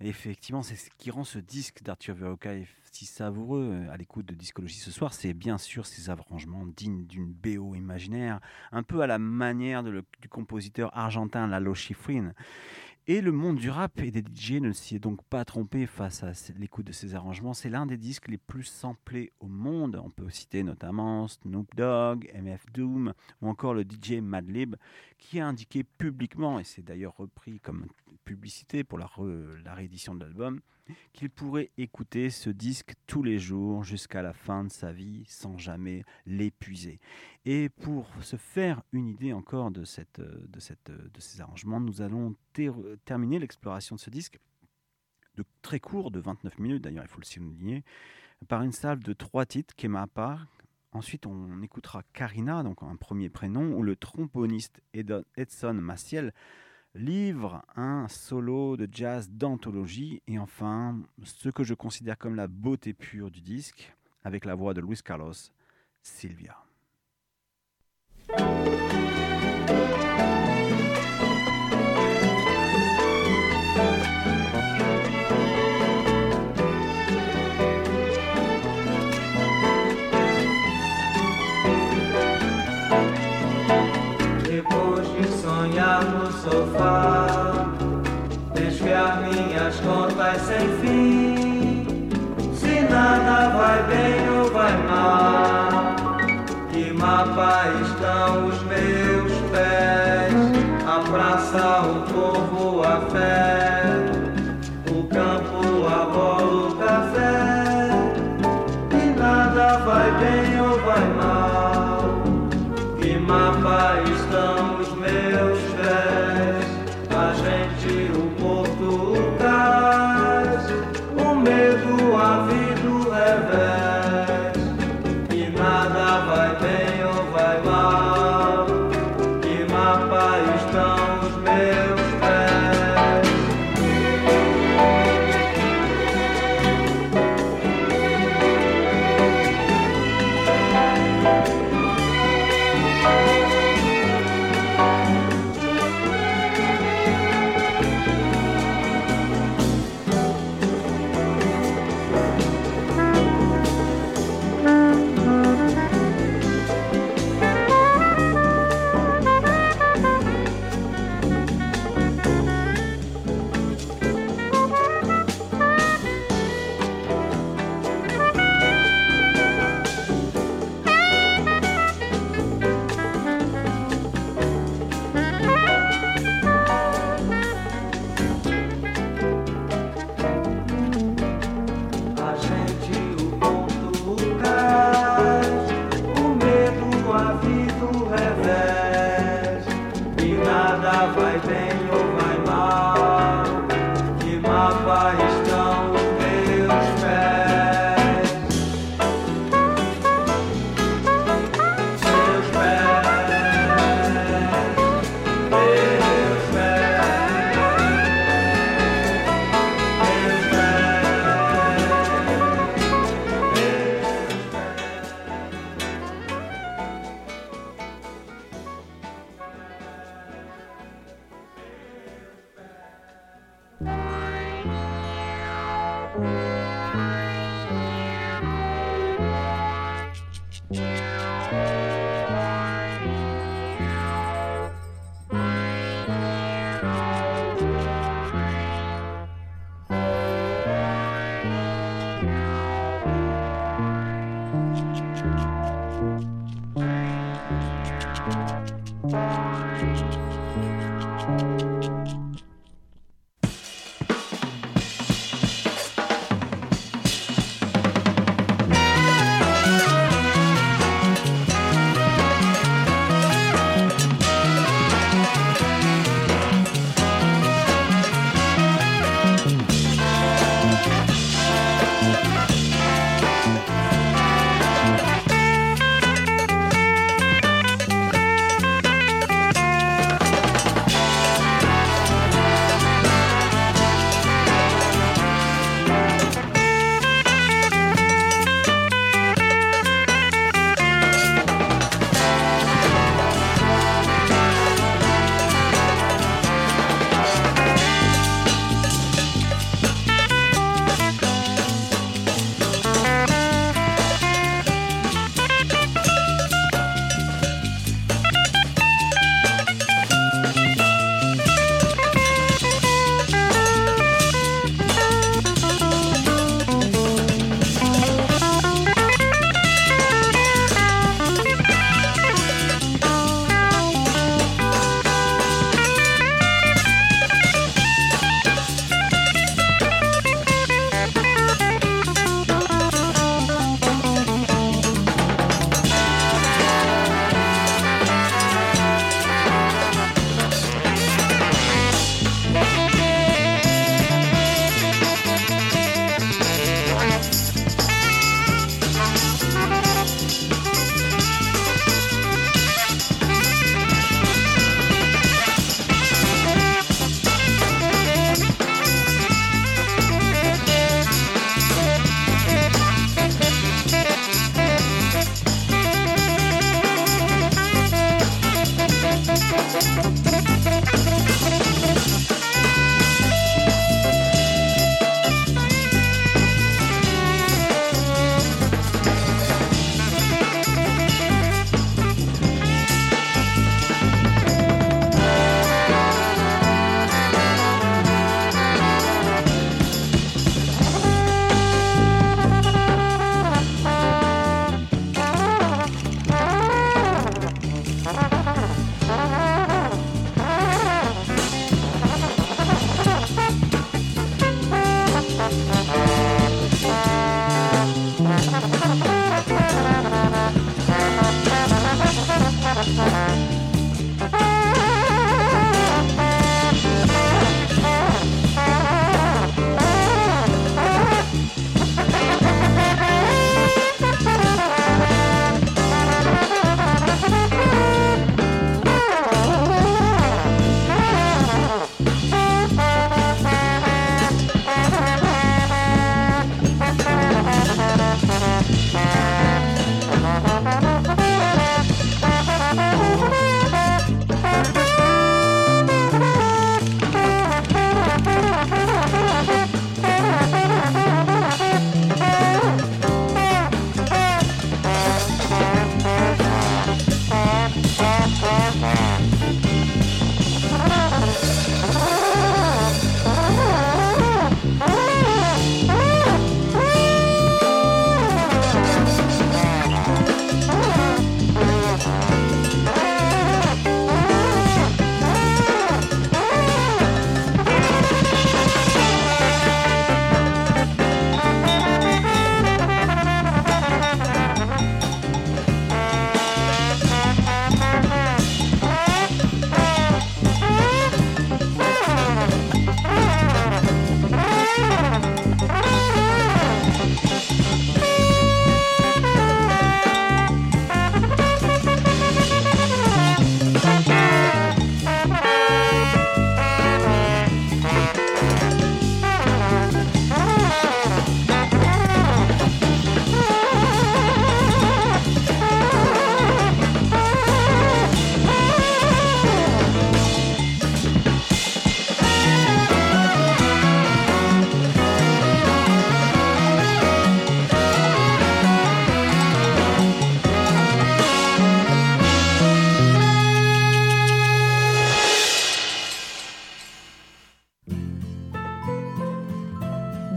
Et 0.00 0.08
effectivement, 0.08 0.62
c'est 0.62 0.76
ce 0.76 0.88
qui 0.96 1.10
rend 1.10 1.24
ce 1.24 1.38
disque 1.38 1.82
d'Arthur 1.82 2.14
Verrocaille 2.14 2.66
si 2.92 3.04
savoureux 3.04 3.72
euh, 3.72 3.92
à 3.92 3.96
l'écoute 3.96 4.26
de 4.26 4.34
Discologie 4.34 4.78
ce 4.78 4.90
soir. 4.90 5.12
C'est 5.12 5.34
bien 5.34 5.58
sûr 5.58 5.86
ces 5.86 6.08
arrangements 6.08 6.66
dignes 6.66 7.04
d'une 7.04 7.32
BO 7.32 7.74
imaginaire, 7.74 8.40
un 8.70 8.82
peu 8.82 9.02
à 9.02 9.06
la 9.06 9.18
manière 9.18 9.82
du 9.82 10.28
compositeur 10.30 10.96
argentin 10.96 11.46
Lalo 11.46 11.74
Schifrin. 11.74 12.32
Et 13.08 13.20
le 13.20 13.32
monde 13.32 13.56
du 13.56 13.68
rap 13.68 14.00
et 14.00 14.12
des 14.12 14.20
DJ 14.22 14.60
ne 14.60 14.70
s'y 14.70 14.94
est 14.94 15.00
donc 15.00 15.24
pas 15.24 15.44
trompé 15.44 15.86
face 15.86 16.22
à 16.22 16.32
l'écoute 16.56 16.86
de 16.86 16.92
ces 16.92 17.16
arrangements. 17.16 17.52
C'est 17.52 17.68
l'un 17.68 17.84
des 17.84 17.96
disques 17.96 18.28
les 18.28 18.38
plus 18.38 18.62
samplés 18.62 19.32
au 19.40 19.48
monde. 19.48 20.00
On 20.04 20.10
peut 20.10 20.30
citer 20.30 20.62
notamment 20.62 21.26
Snoop 21.26 21.74
Dogg, 21.74 22.30
MF 22.32 22.64
Doom 22.72 23.12
ou 23.40 23.48
encore 23.48 23.74
le 23.74 23.82
DJ 23.82 24.20
Madlib 24.22 24.76
qui 25.18 25.40
a 25.40 25.48
indiqué 25.48 25.82
publiquement, 25.82 26.60
et 26.60 26.64
c'est 26.64 26.82
d'ailleurs 26.82 27.16
repris 27.16 27.58
comme 27.58 27.86
publicité 28.24 28.84
pour 28.84 28.98
la, 28.98 29.06
re- 29.06 29.60
la 29.64 29.74
réédition 29.74 30.14
de 30.14 30.20
l'album, 30.20 30.60
qu'il 31.12 31.30
pourrait 31.30 31.70
écouter 31.78 32.30
ce 32.30 32.50
disque 32.50 32.94
tous 33.06 33.22
les 33.22 33.38
jours 33.38 33.84
jusqu'à 33.84 34.22
la 34.22 34.32
fin 34.32 34.64
de 34.64 34.70
sa 34.70 34.92
vie 34.92 35.24
sans 35.28 35.56
jamais 35.56 36.04
l'épuiser. 36.26 37.00
Et 37.44 37.68
pour 37.68 38.08
se 38.22 38.36
faire 38.36 38.82
une 38.92 39.08
idée 39.08 39.32
encore 39.32 39.70
de, 39.70 39.82
euh, 40.18 40.46
euh, 40.88 41.08
ces 41.18 41.40
arrangements, 41.40 41.80
nous 41.80 42.02
allons 42.02 42.34
ter- 42.52 42.74
terminer 43.04 43.38
l'exploration 43.38 43.96
de 43.96 44.00
ce 44.00 44.10
disque 44.10 44.38
de 45.36 45.44
très 45.62 45.80
court, 45.80 46.10
de 46.10 46.20
29 46.20 46.58
minutes 46.58 46.82
d'ailleurs, 46.82 47.04
il 47.04 47.08
faut 47.08 47.20
le 47.20 47.24
souligner, 47.24 47.84
par 48.48 48.62
une 48.62 48.72
salve 48.72 49.02
de 49.02 49.12
trois 49.12 49.46
titres, 49.46 49.74
Kemapa. 49.76 50.40
Ensuite, 50.92 51.24
on 51.24 51.62
écoutera 51.62 52.02
Karina, 52.12 52.62
donc 52.62 52.82
un 52.82 52.96
premier 52.96 53.30
prénom, 53.30 53.74
où 53.76 53.82
le 53.82 53.96
tromboniste 53.96 54.82
Edson 54.92 55.72
Maciel 55.74 56.34
livre 56.94 57.62
un 57.76 58.08
solo 58.08 58.76
de 58.76 58.88
jazz 58.90 59.30
d'anthologie. 59.30 60.22
Et 60.26 60.38
enfin, 60.38 61.00
ce 61.24 61.48
que 61.48 61.64
je 61.64 61.74
considère 61.74 62.18
comme 62.18 62.34
la 62.34 62.46
beauté 62.46 62.92
pure 62.92 63.30
du 63.30 63.40
disque, 63.40 63.94
avec 64.24 64.44
la 64.44 64.54
voix 64.54 64.74
de 64.74 64.80
Luis 64.80 65.00
Carlos, 65.02 65.32
Sylvia. 66.02 66.56
Bye. 103.12 103.51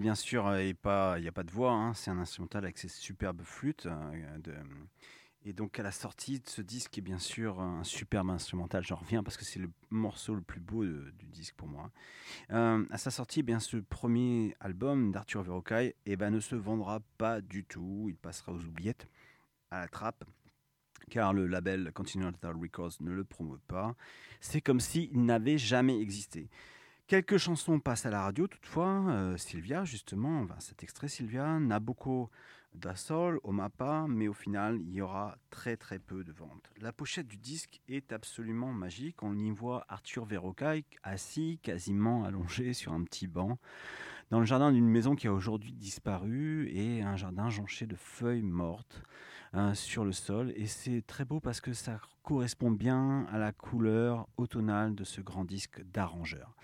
Bien 0.00 0.14
sûr, 0.14 0.54
et 0.56 0.74
pas, 0.74 1.18
il 1.18 1.22
n'y 1.22 1.28
a 1.28 1.32
pas 1.32 1.42
de 1.42 1.50
voix, 1.50 1.72
hein, 1.72 1.94
c'est 1.94 2.10
un 2.10 2.18
instrumental 2.18 2.64
avec 2.64 2.78
ses 2.78 2.88
superbes 2.88 3.42
flûtes. 3.42 3.86
euh, 3.86 4.62
et 5.44 5.52
donc 5.52 5.80
à 5.80 5.82
la 5.82 5.90
sortie 5.90 6.38
de 6.38 6.48
ce 6.48 6.62
disque 6.62 6.96
est 6.98 7.02
bien 7.02 7.18
sûr 7.18 7.60
un 7.60 7.82
superbe 7.82 8.30
instrumental, 8.30 8.84
j'en 8.84 8.94
reviens 8.94 9.24
parce 9.24 9.36
que 9.36 9.44
c'est 9.44 9.58
le 9.58 9.70
morceau 9.90 10.36
le 10.36 10.40
plus 10.40 10.60
beau 10.60 10.84
du 10.84 11.26
disque 11.26 11.54
pour 11.56 11.66
moi. 11.66 11.90
Euh, 12.50 12.84
à 12.90 12.98
sa 12.98 13.10
sortie, 13.10 13.40
eh 13.40 13.42
bien, 13.42 13.58
ce 13.58 13.78
premier 13.78 14.54
album 14.60 15.10
d'Arthur 15.10 15.42
Verrocaille 15.42 15.94
eh 16.06 16.16
ben, 16.16 16.30
ne 16.30 16.38
se 16.38 16.54
vendra 16.54 17.00
pas 17.18 17.40
du 17.40 17.64
tout, 17.64 18.06
il 18.08 18.16
passera 18.16 18.52
aux 18.52 18.62
oubliettes, 18.64 19.08
à 19.72 19.80
la 19.80 19.88
trappe 19.88 20.24
car 21.10 21.32
le 21.32 21.46
label 21.46 21.92
Continental 21.92 22.56
Records 22.56 22.92
ne 23.00 23.10
le 23.10 23.24
promeut 23.24 23.60
pas. 23.66 23.94
C'est 24.40 24.60
comme 24.60 24.80
s'il 24.80 25.24
n'avait 25.24 25.58
jamais 25.58 26.00
existé. 26.00 26.48
Quelques 27.12 27.36
chansons 27.36 27.78
passent 27.78 28.06
à 28.06 28.10
la 28.10 28.22
radio 28.22 28.46
toutefois. 28.46 29.04
Euh, 29.10 29.36
Sylvia, 29.36 29.84
justement, 29.84 30.46
cet 30.60 30.82
extrait 30.82 31.08
Sylvia, 31.08 31.60
Nabucco 31.60 32.30
da 32.72 32.96
Sol, 32.96 33.38
au 33.42 33.52
Mapa, 33.52 34.06
mais 34.08 34.28
au 34.28 34.32
final, 34.32 34.80
il 34.80 34.94
y 34.94 35.02
aura 35.02 35.36
très 35.50 35.76
très 35.76 35.98
peu 35.98 36.24
de 36.24 36.32
ventes. 36.32 36.70
La 36.80 36.90
pochette 36.90 37.28
du 37.28 37.36
disque 37.36 37.82
est 37.86 38.14
absolument 38.14 38.72
magique. 38.72 39.22
On 39.22 39.36
y 39.36 39.50
voit 39.50 39.84
Arthur 39.90 40.24
Verrocaille 40.24 40.86
assis, 41.02 41.60
quasiment 41.62 42.24
allongé 42.24 42.72
sur 42.72 42.94
un 42.94 43.04
petit 43.04 43.26
banc, 43.26 43.58
dans 44.30 44.40
le 44.40 44.46
jardin 44.46 44.72
d'une 44.72 44.88
maison 44.88 45.14
qui 45.14 45.26
a 45.26 45.34
aujourd'hui 45.34 45.74
disparu 45.74 46.70
et 46.70 47.02
un 47.02 47.16
jardin 47.16 47.50
jonché 47.50 47.86
de 47.86 47.96
feuilles 47.96 48.40
mortes 48.40 49.02
hein, 49.52 49.74
sur 49.74 50.06
le 50.06 50.12
sol. 50.12 50.54
Et 50.56 50.66
c'est 50.66 51.06
très 51.06 51.26
beau 51.26 51.40
parce 51.40 51.60
que 51.60 51.74
ça 51.74 52.00
correspond 52.22 52.70
bien 52.70 53.26
à 53.30 53.36
la 53.36 53.52
couleur 53.52 54.26
automnale 54.38 54.94
de 54.94 55.04
ce 55.04 55.20
grand 55.20 55.44
disque 55.44 55.82
d'arrangeur. 55.92 56.56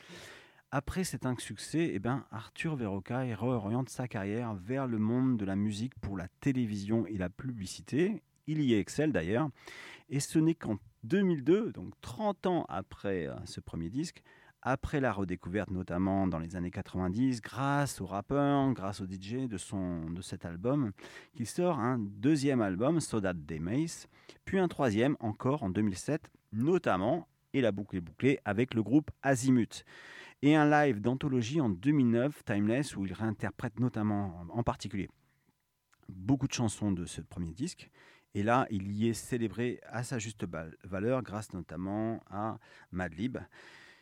Après 0.71 1.03
cet 1.03 1.25
insuccès, 1.25 1.93
eh 1.95 1.99
ben, 1.99 2.27
Arthur 2.31 2.77
Verrocaille 2.77 3.33
réoriente 3.33 3.89
sa 3.89 4.07
carrière 4.07 4.53
vers 4.53 4.87
le 4.87 4.99
monde 4.99 5.39
de 5.39 5.47
la 5.47 5.57
musique 5.57 5.99
pour 5.99 6.19
la 6.19 6.29
télévision 6.41 7.07
et 7.07 7.17
la 7.17 7.31
publicité. 7.31 8.23
Il 8.47 8.61
y 8.61 8.75
excelle 8.75 9.11
d'ailleurs. 9.11 9.49
Et 10.11 10.21
ce 10.21 10.39
n'est 10.39 10.55
qu'en 10.55 10.77
2002, 11.05 11.73
donc 11.73 11.95
30 12.03 12.47
ans 12.47 12.67
après 12.69 13.29
euh, 13.29 13.35
ce 13.47 13.61
premier 13.61 13.89
disque, 13.89 14.23
après 14.61 15.01
la 15.01 15.11
redécouverte 15.11 15.71
notamment 15.71 16.27
dans 16.27 16.39
les 16.39 16.55
années 16.55 16.71
90, 16.71 17.41
grâce 17.41 18.03
aux 18.03 18.07
rappeurs, 18.07 18.71
grâce 18.75 19.01
au 19.01 19.07
DJ 19.07 19.49
de, 19.49 19.57
son, 19.57 20.11
de 20.11 20.21
cet 20.21 20.45
album, 20.45 20.93
qu'il 21.35 21.47
sort 21.47 21.79
un 21.79 21.99
deuxième 21.99 22.61
album, 22.61 23.01
Soda 23.01 23.33
de 23.33 23.59
Mace, 23.59 24.07
puis 24.45 24.59
un 24.59 24.69
troisième 24.69 25.17
encore 25.21 25.63
en 25.63 25.71
2007, 25.71 26.31
notamment, 26.53 27.27
et 27.55 27.63
la 27.63 27.73
boucle 27.73 27.97
est 27.97 28.03
bouclée, 28.03 28.39
avec 28.45 28.75
le 28.75 28.83
groupe 28.83 29.11
Azimut. 29.23 29.87
Et 30.43 30.55
un 30.55 30.71
live 30.71 31.01
d'anthologie 31.01 31.61
en 31.61 31.69
2009, 31.69 32.45
Timeless, 32.45 32.97
où 32.97 33.05
il 33.05 33.13
réinterprète 33.13 33.81
notamment, 33.81 34.47
en 34.51 34.63
particulier, 34.63 35.09
beaucoup 36.09 36.47
de 36.47 36.53
chansons 36.53 36.93
de 36.93 37.07
ce 37.07 37.21
premier 37.21 37.53
disque. 37.53 37.91
Et 38.35 38.45
là, 38.45 38.67
il 38.71 38.93
y 38.93 39.09
est 39.09 39.15
célébré 39.15 39.81
à 39.89 40.05
sa 40.05 40.21
juste 40.21 40.47
valeur 40.85 41.23
grâce 41.23 41.53
notamment 41.53 42.21
à 42.31 42.59
Madlib. 42.93 43.39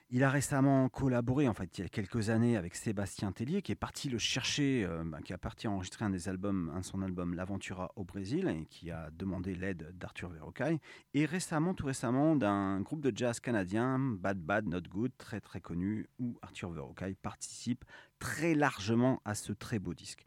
Il 0.09 0.23
a 0.23 0.31
récemment 0.31 0.89
collaboré, 0.89 1.49
en 1.49 1.53
fait, 1.53 1.79
il 1.79 1.83
y 1.83 1.85
a 1.85 1.89
quelques 1.89 2.31
années, 2.31 2.57
avec 2.57 2.77
Sébastien 2.77 3.33
Tellier, 3.33 3.61
qui 3.61 3.73
est 3.73 3.75
parti 3.75 4.09
le 4.09 4.19
chercher, 4.19 4.85
euh, 4.85 5.03
bah, 5.05 5.19
qui 5.21 5.33
a 5.33 5.39
parti 5.39 5.67
enregistrer 5.67 6.05
un 6.05 6.11
des 6.11 6.29
albums, 6.29 6.71
un 6.77 6.79
de 6.79 6.85
son 6.85 7.03
album 7.03 7.35
L'Aventura 7.35 7.91
au 7.97 8.05
Brésil, 8.05 8.47
et 8.47 8.67
qui 8.67 8.93
a 8.93 9.11
demandé 9.11 9.57
l'aide 9.57 9.91
d'Arthur 9.99 10.29
Verrocaille. 10.29 10.79
Et 11.15 11.25
récemment, 11.25 11.75
tout 11.75 11.87
récemment, 11.87 12.37
d'un 12.37 12.81
groupe 12.83 13.01
de 13.01 13.11
jazz 13.13 13.41
canadien, 13.41 13.99
Bad 13.99 14.39
Bad 14.39 14.69
Not 14.69 14.83
Good, 14.83 15.11
très 15.19 15.41
très 15.41 15.61
connu, 15.61 16.07
où 16.21 16.39
Arthur 16.41 16.71
Verrocaille 16.71 17.17
participe 17.17 17.85
très 18.21 18.55
largement 18.55 19.21
à 19.25 19.35
ce 19.35 19.53
très 19.53 19.81
beau 19.81 19.93
disque. 19.93 20.25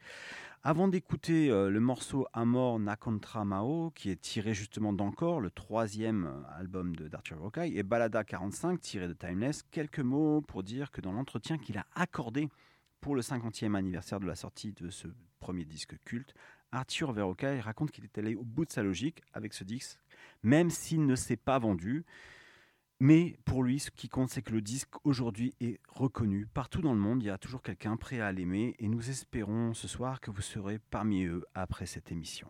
Avant 0.62 0.88
d'écouter 0.88 1.50
euh, 1.50 1.70
le 1.70 1.80
morceau 1.80 2.26
Amor 2.34 2.78
na 2.78 2.94
contra 2.94 3.46
Mao, 3.46 3.92
qui 3.94 4.10
est 4.10 4.20
tiré 4.20 4.52
justement 4.52 4.92
d'Encore, 4.92 5.40
le 5.40 5.50
troisième 5.50 6.26
euh, 6.26 6.58
album 6.58 6.94
d'Arthur 6.94 7.38
Verrocaille, 7.38 7.78
et 7.78 7.82
Balada 7.82 8.24
45, 8.24 8.78
tiré 8.78 9.08
de 9.08 9.14
Timeless, 9.14 9.62
quelques 9.70 10.00
mots 10.00 10.42
pour 10.42 10.62
dire 10.62 10.90
que 10.90 11.00
dans 11.00 11.12
l'entretien 11.12 11.56
qu'il 11.56 11.78
a 11.78 11.86
accordé 11.94 12.50
pour 13.00 13.16
le 13.16 13.22
50e 13.22 13.74
anniversaire 13.74 14.20
de 14.20 14.26
la 14.26 14.34
sortie 14.34 14.72
de 14.72 14.90
ce 14.90 15.08
premier 15.38 15.64
disque 15.64 15.94
culte, 16.04 16.34
Arthur 16.72 17.12
Verrocaille 17.12 17.60
raconte 17.60 17.90
qu'il 17.90 18.04
est 18.04 18.18
allé 18.18 18.34
au 18.34 18.44
bout 18.44 18.66
de 18.66 18.70
sa 18.70 18.82
logique 18.82 19.22
avec 19.32 19.54
ce 19.54 19.64
disque, 19.64 19.98
même 20.42 20.68
s'il 20.68 21.06
ne 21.06 21.16
s'est 21.16 21.36
pas 21.38 21.58
vendu. 21.58 22.04
Mais 23.02 23.38
pour 23.46 23.62
lui, 23.62 23.80
ce 23.80 23.90
qui 23.90 24.10
compte, 24.10 24.28
c'est 24.28 24.42
que 24.42 24.52
le 24.52 24.60
disque 24.60 24.94
aujourd'hui 25.04 25.54
est 25.60 25.80
reconnu. 25.88 26.46
Partout 26.52 26.82
dans 26.82 26.92
le 26.92 27.00
monde, 27.00 27.22
il 27.22 27.26
y 27.26 27.30
a 27.30 27.38
toujours 27.38 27.62
quelqu'un 27.62 27.96
prêt 27.96 28.20
à 28.20 28.30
l'aimer 28.30 28.76
et 28.78 28.88
nous 28.88 29.08
espérons 29.08 29.72
ce 29.72 29.88
soir 29.88 30.20
que 30.20 30.30
vous 30.30 30.42
serez 30.42 30.78
parmi 30.90 31.24
eux 31.24 31.44
après 31.54 31.86
cette 31.86 32.12
émission. 32.12 32.46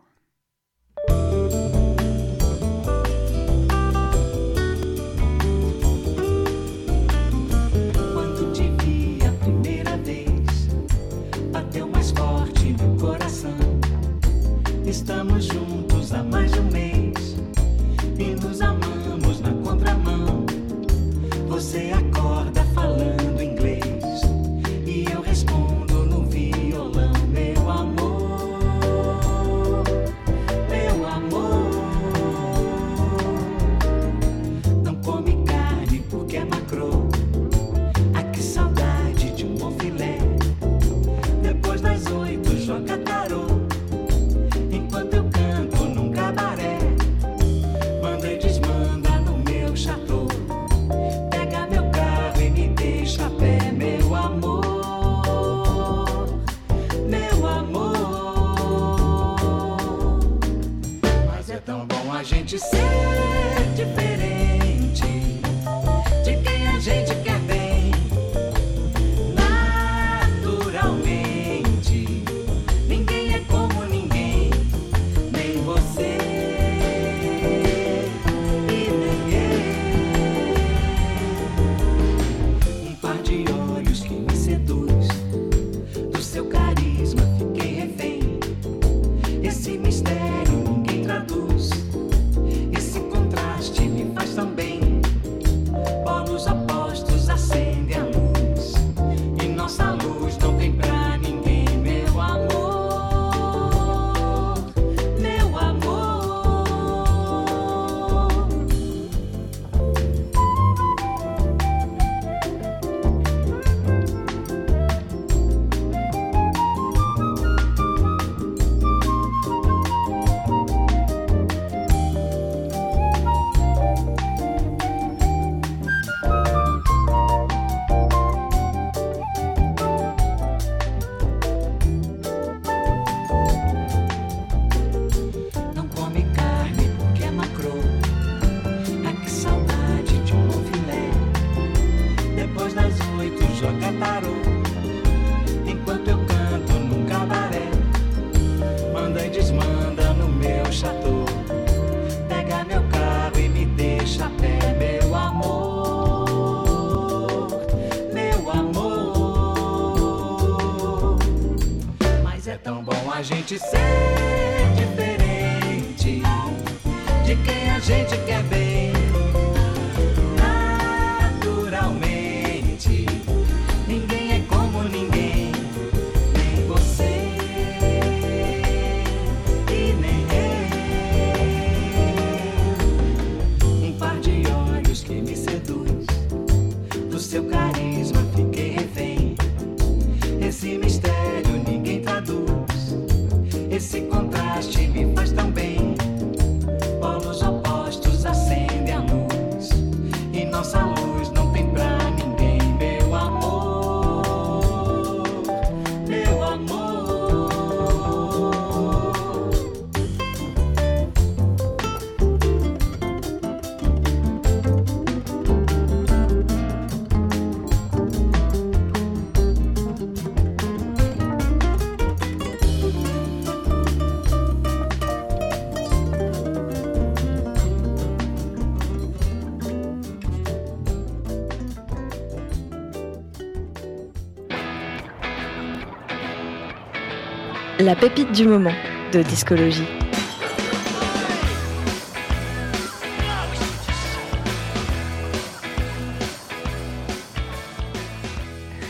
La 237.83 237.95
pépite 237.95 238.31
du 238.31 238.45
moment 238.45 238.73
de 239.11 239.23
discologie. 239.23 239.87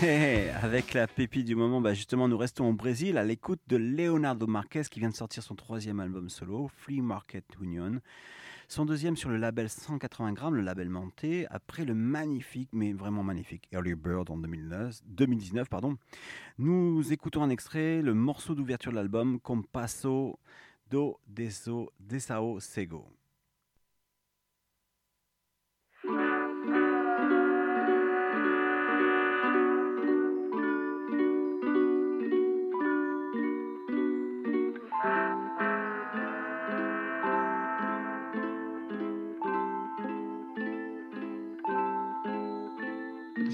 Et 0.03 0.49
avec 0.61 0.93
la 0.93 1.07
pépite 1.07 1.45
du 1.45 1.55
moment, 1.55 1.79
bah 1.79 1.93
justement, 1.93 2.27
nous 2.27 2.37
restons 2.37 2.67
au 2.67 2.73
Brésil 2.73 3.17
à 3.17 3.23
l'écoute 3.23 3.61
de 3.69 3.77
Leonardo 3.77 4.45
Marquez 4.45 4.83
qui 4.91 4.99
vient 4.99 5.09
de 5.09 5.15
sortir 5.15 5.41
son 5.41 5.55
troisième 5.55 6.01
album 6.01 6.29
solo, 6.29 6.69
Free 6.75 6.99
Market 6.99 7.45
Union. 7.61 8.01
Son 8.71 8.85
deuxième 8.85 9.17
sur 9.17 9.29
le 9.29 9.35
label 9.35 9.69
180 9.69 10.31
grammes, 10.31 10.55
le 10.55 10.61
label 10.61 10.87
Monté, 10.87 11.45
après 11.49 11.83
le 11.83 11.93
magnifique, 11.93 12.69
mais 12.71 12.93
vraiment 12.93 13.21
magnifique, 13.21 13.67
Early 13.73 13.95
Bird 13.95 14.29
en 14.29 14.37
2009, 14.37 15.01
2019. 15.07 15.67
Pardon. 15.67 15.97
Nous 16.57 17.11
écoutons 17.11 17.43
un 17.43 17.49
extrait, 17.49 18.01
le 18.01 18.13
morceau 18.13 18.55
d'ouverture 18.55 18.91
de 18.93 18.95
l'album, 18.95 19.41
Compasso 19.41 20.39
do 20.89 21.19
Deso, 21.27 21.91
Desao 21.99 22.61
Sego. 22.61 23.09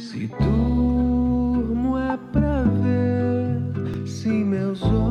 Se 0.08 0.26
durmo 0.40 1.98
é 1.98 2.18
pra 2.32 2.64
ver 2.64 4.08
se 4.08 4.30
meus 4.30 4.82
olhos 4.82 5.07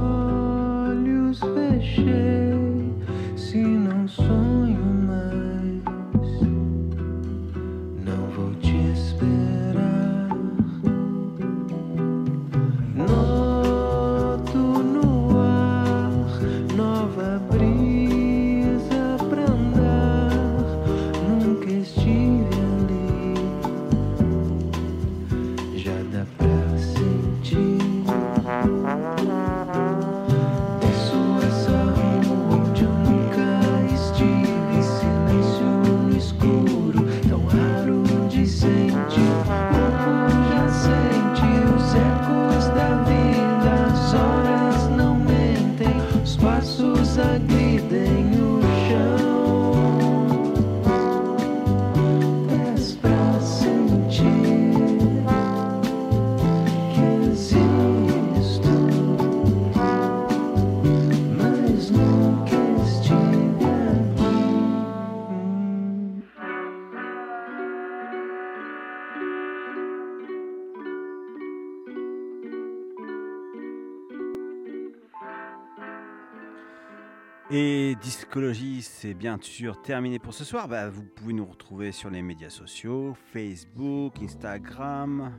Et 78.37 78.39
Discologie, 78.39 78.83
c'est 78.83 79.15
bien 79.15 79.39
sûr 79.41 79.81
terminé 79.81 80.19
pour 80.19 80.35
ce 80.35 80.45
soir. 80.45 80.69
Bah, 80.69 80.91
vous 80.91 81.05
pouvez 81.05 81.33
nous 81.33 81.47
retrouver 81.47 81.91
sur 81.91 82.11
les 82.11 82.21
médias 82.21 82.51
sociaux, 82.51 83.17
Facebook, 83.33 84.21
Instagram, 84.21 85.33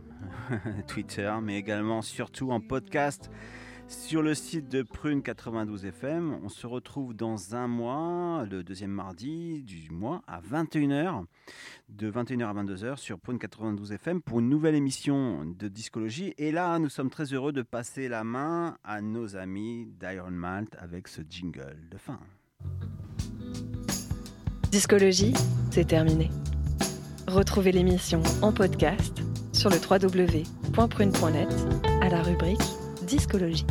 Twitter, 0.87 1.31
mais 1.43 1.59
également 1.59 2.01
surtout 2.01 2.49
en 2.49 2.59
podcast 2.59 3.29
sur 3.87 4.23
le 4.23 4.33
site 4.33 4.67
de 4.67 4.81
Prune 4.81 5.21
92 5.21 5.85
FM. 5.85 6.39
On 6.43 6.49
se 6.49 6.65
retrouve 6.65 7.13
dans 7.13 7.53
un 7.53 7.67
mois, 7.67 8.47
le 8.49 8.63
deuxième 8.63 8.89
mardi 8.89 9.61
du 9.61 9.91
mois, 9.91 10.23
à 10.25 10.41
21h, 10.41 11.23
de 11.89 12.09
21h 12.09 12.45
à 12.47 12.63
22h 12.63 12.97
sur 12.97 13.19
Prune 13.19 13.37
92 13.37 13.91
FM 13.91 14.23
pour 14.23 14.39
une 14.39 14.49
nouvelle 14.49 14.73
émission 14.73 15.45
de 15.45 15.67
discologie. 15.67 16.33
Et 16.39 16.51
là, 16.51 16.79
nous 16.79 16.89
sommes 16.89 17.11
très 17.11 17.25
heureux 17.25 17.51
de 17.51 17.61
passer 17.61 18.07
la 18.07 18.23
main 18.23 18.75
à 18.83 19.01
nos 19.01 19.35
amis 19.35 19.85
d'Iron 19.99 20.31
Malt 20.31 20.75
avec 20.79 21.07
ce 21.07 21.21
jingle 21.29 21.77
de 21.91 21.97
fin. 21.99 22.19
Discologie, 24.71 25.33
c'est 25.71 25.87
terminé. 25.87 26.29
Retrouvez 27.25 27.71
l'émission 27.71 28.21
en 28.41 28.51
podcast 28.51 29.13
sur 29.53 29.69
le 29.69 29.77
www.prune.net 29.77 31.47
à 32.01 32.09
la 32.09 32.21
rubrique 32.21 32.61
Discologie. 33.07 33.65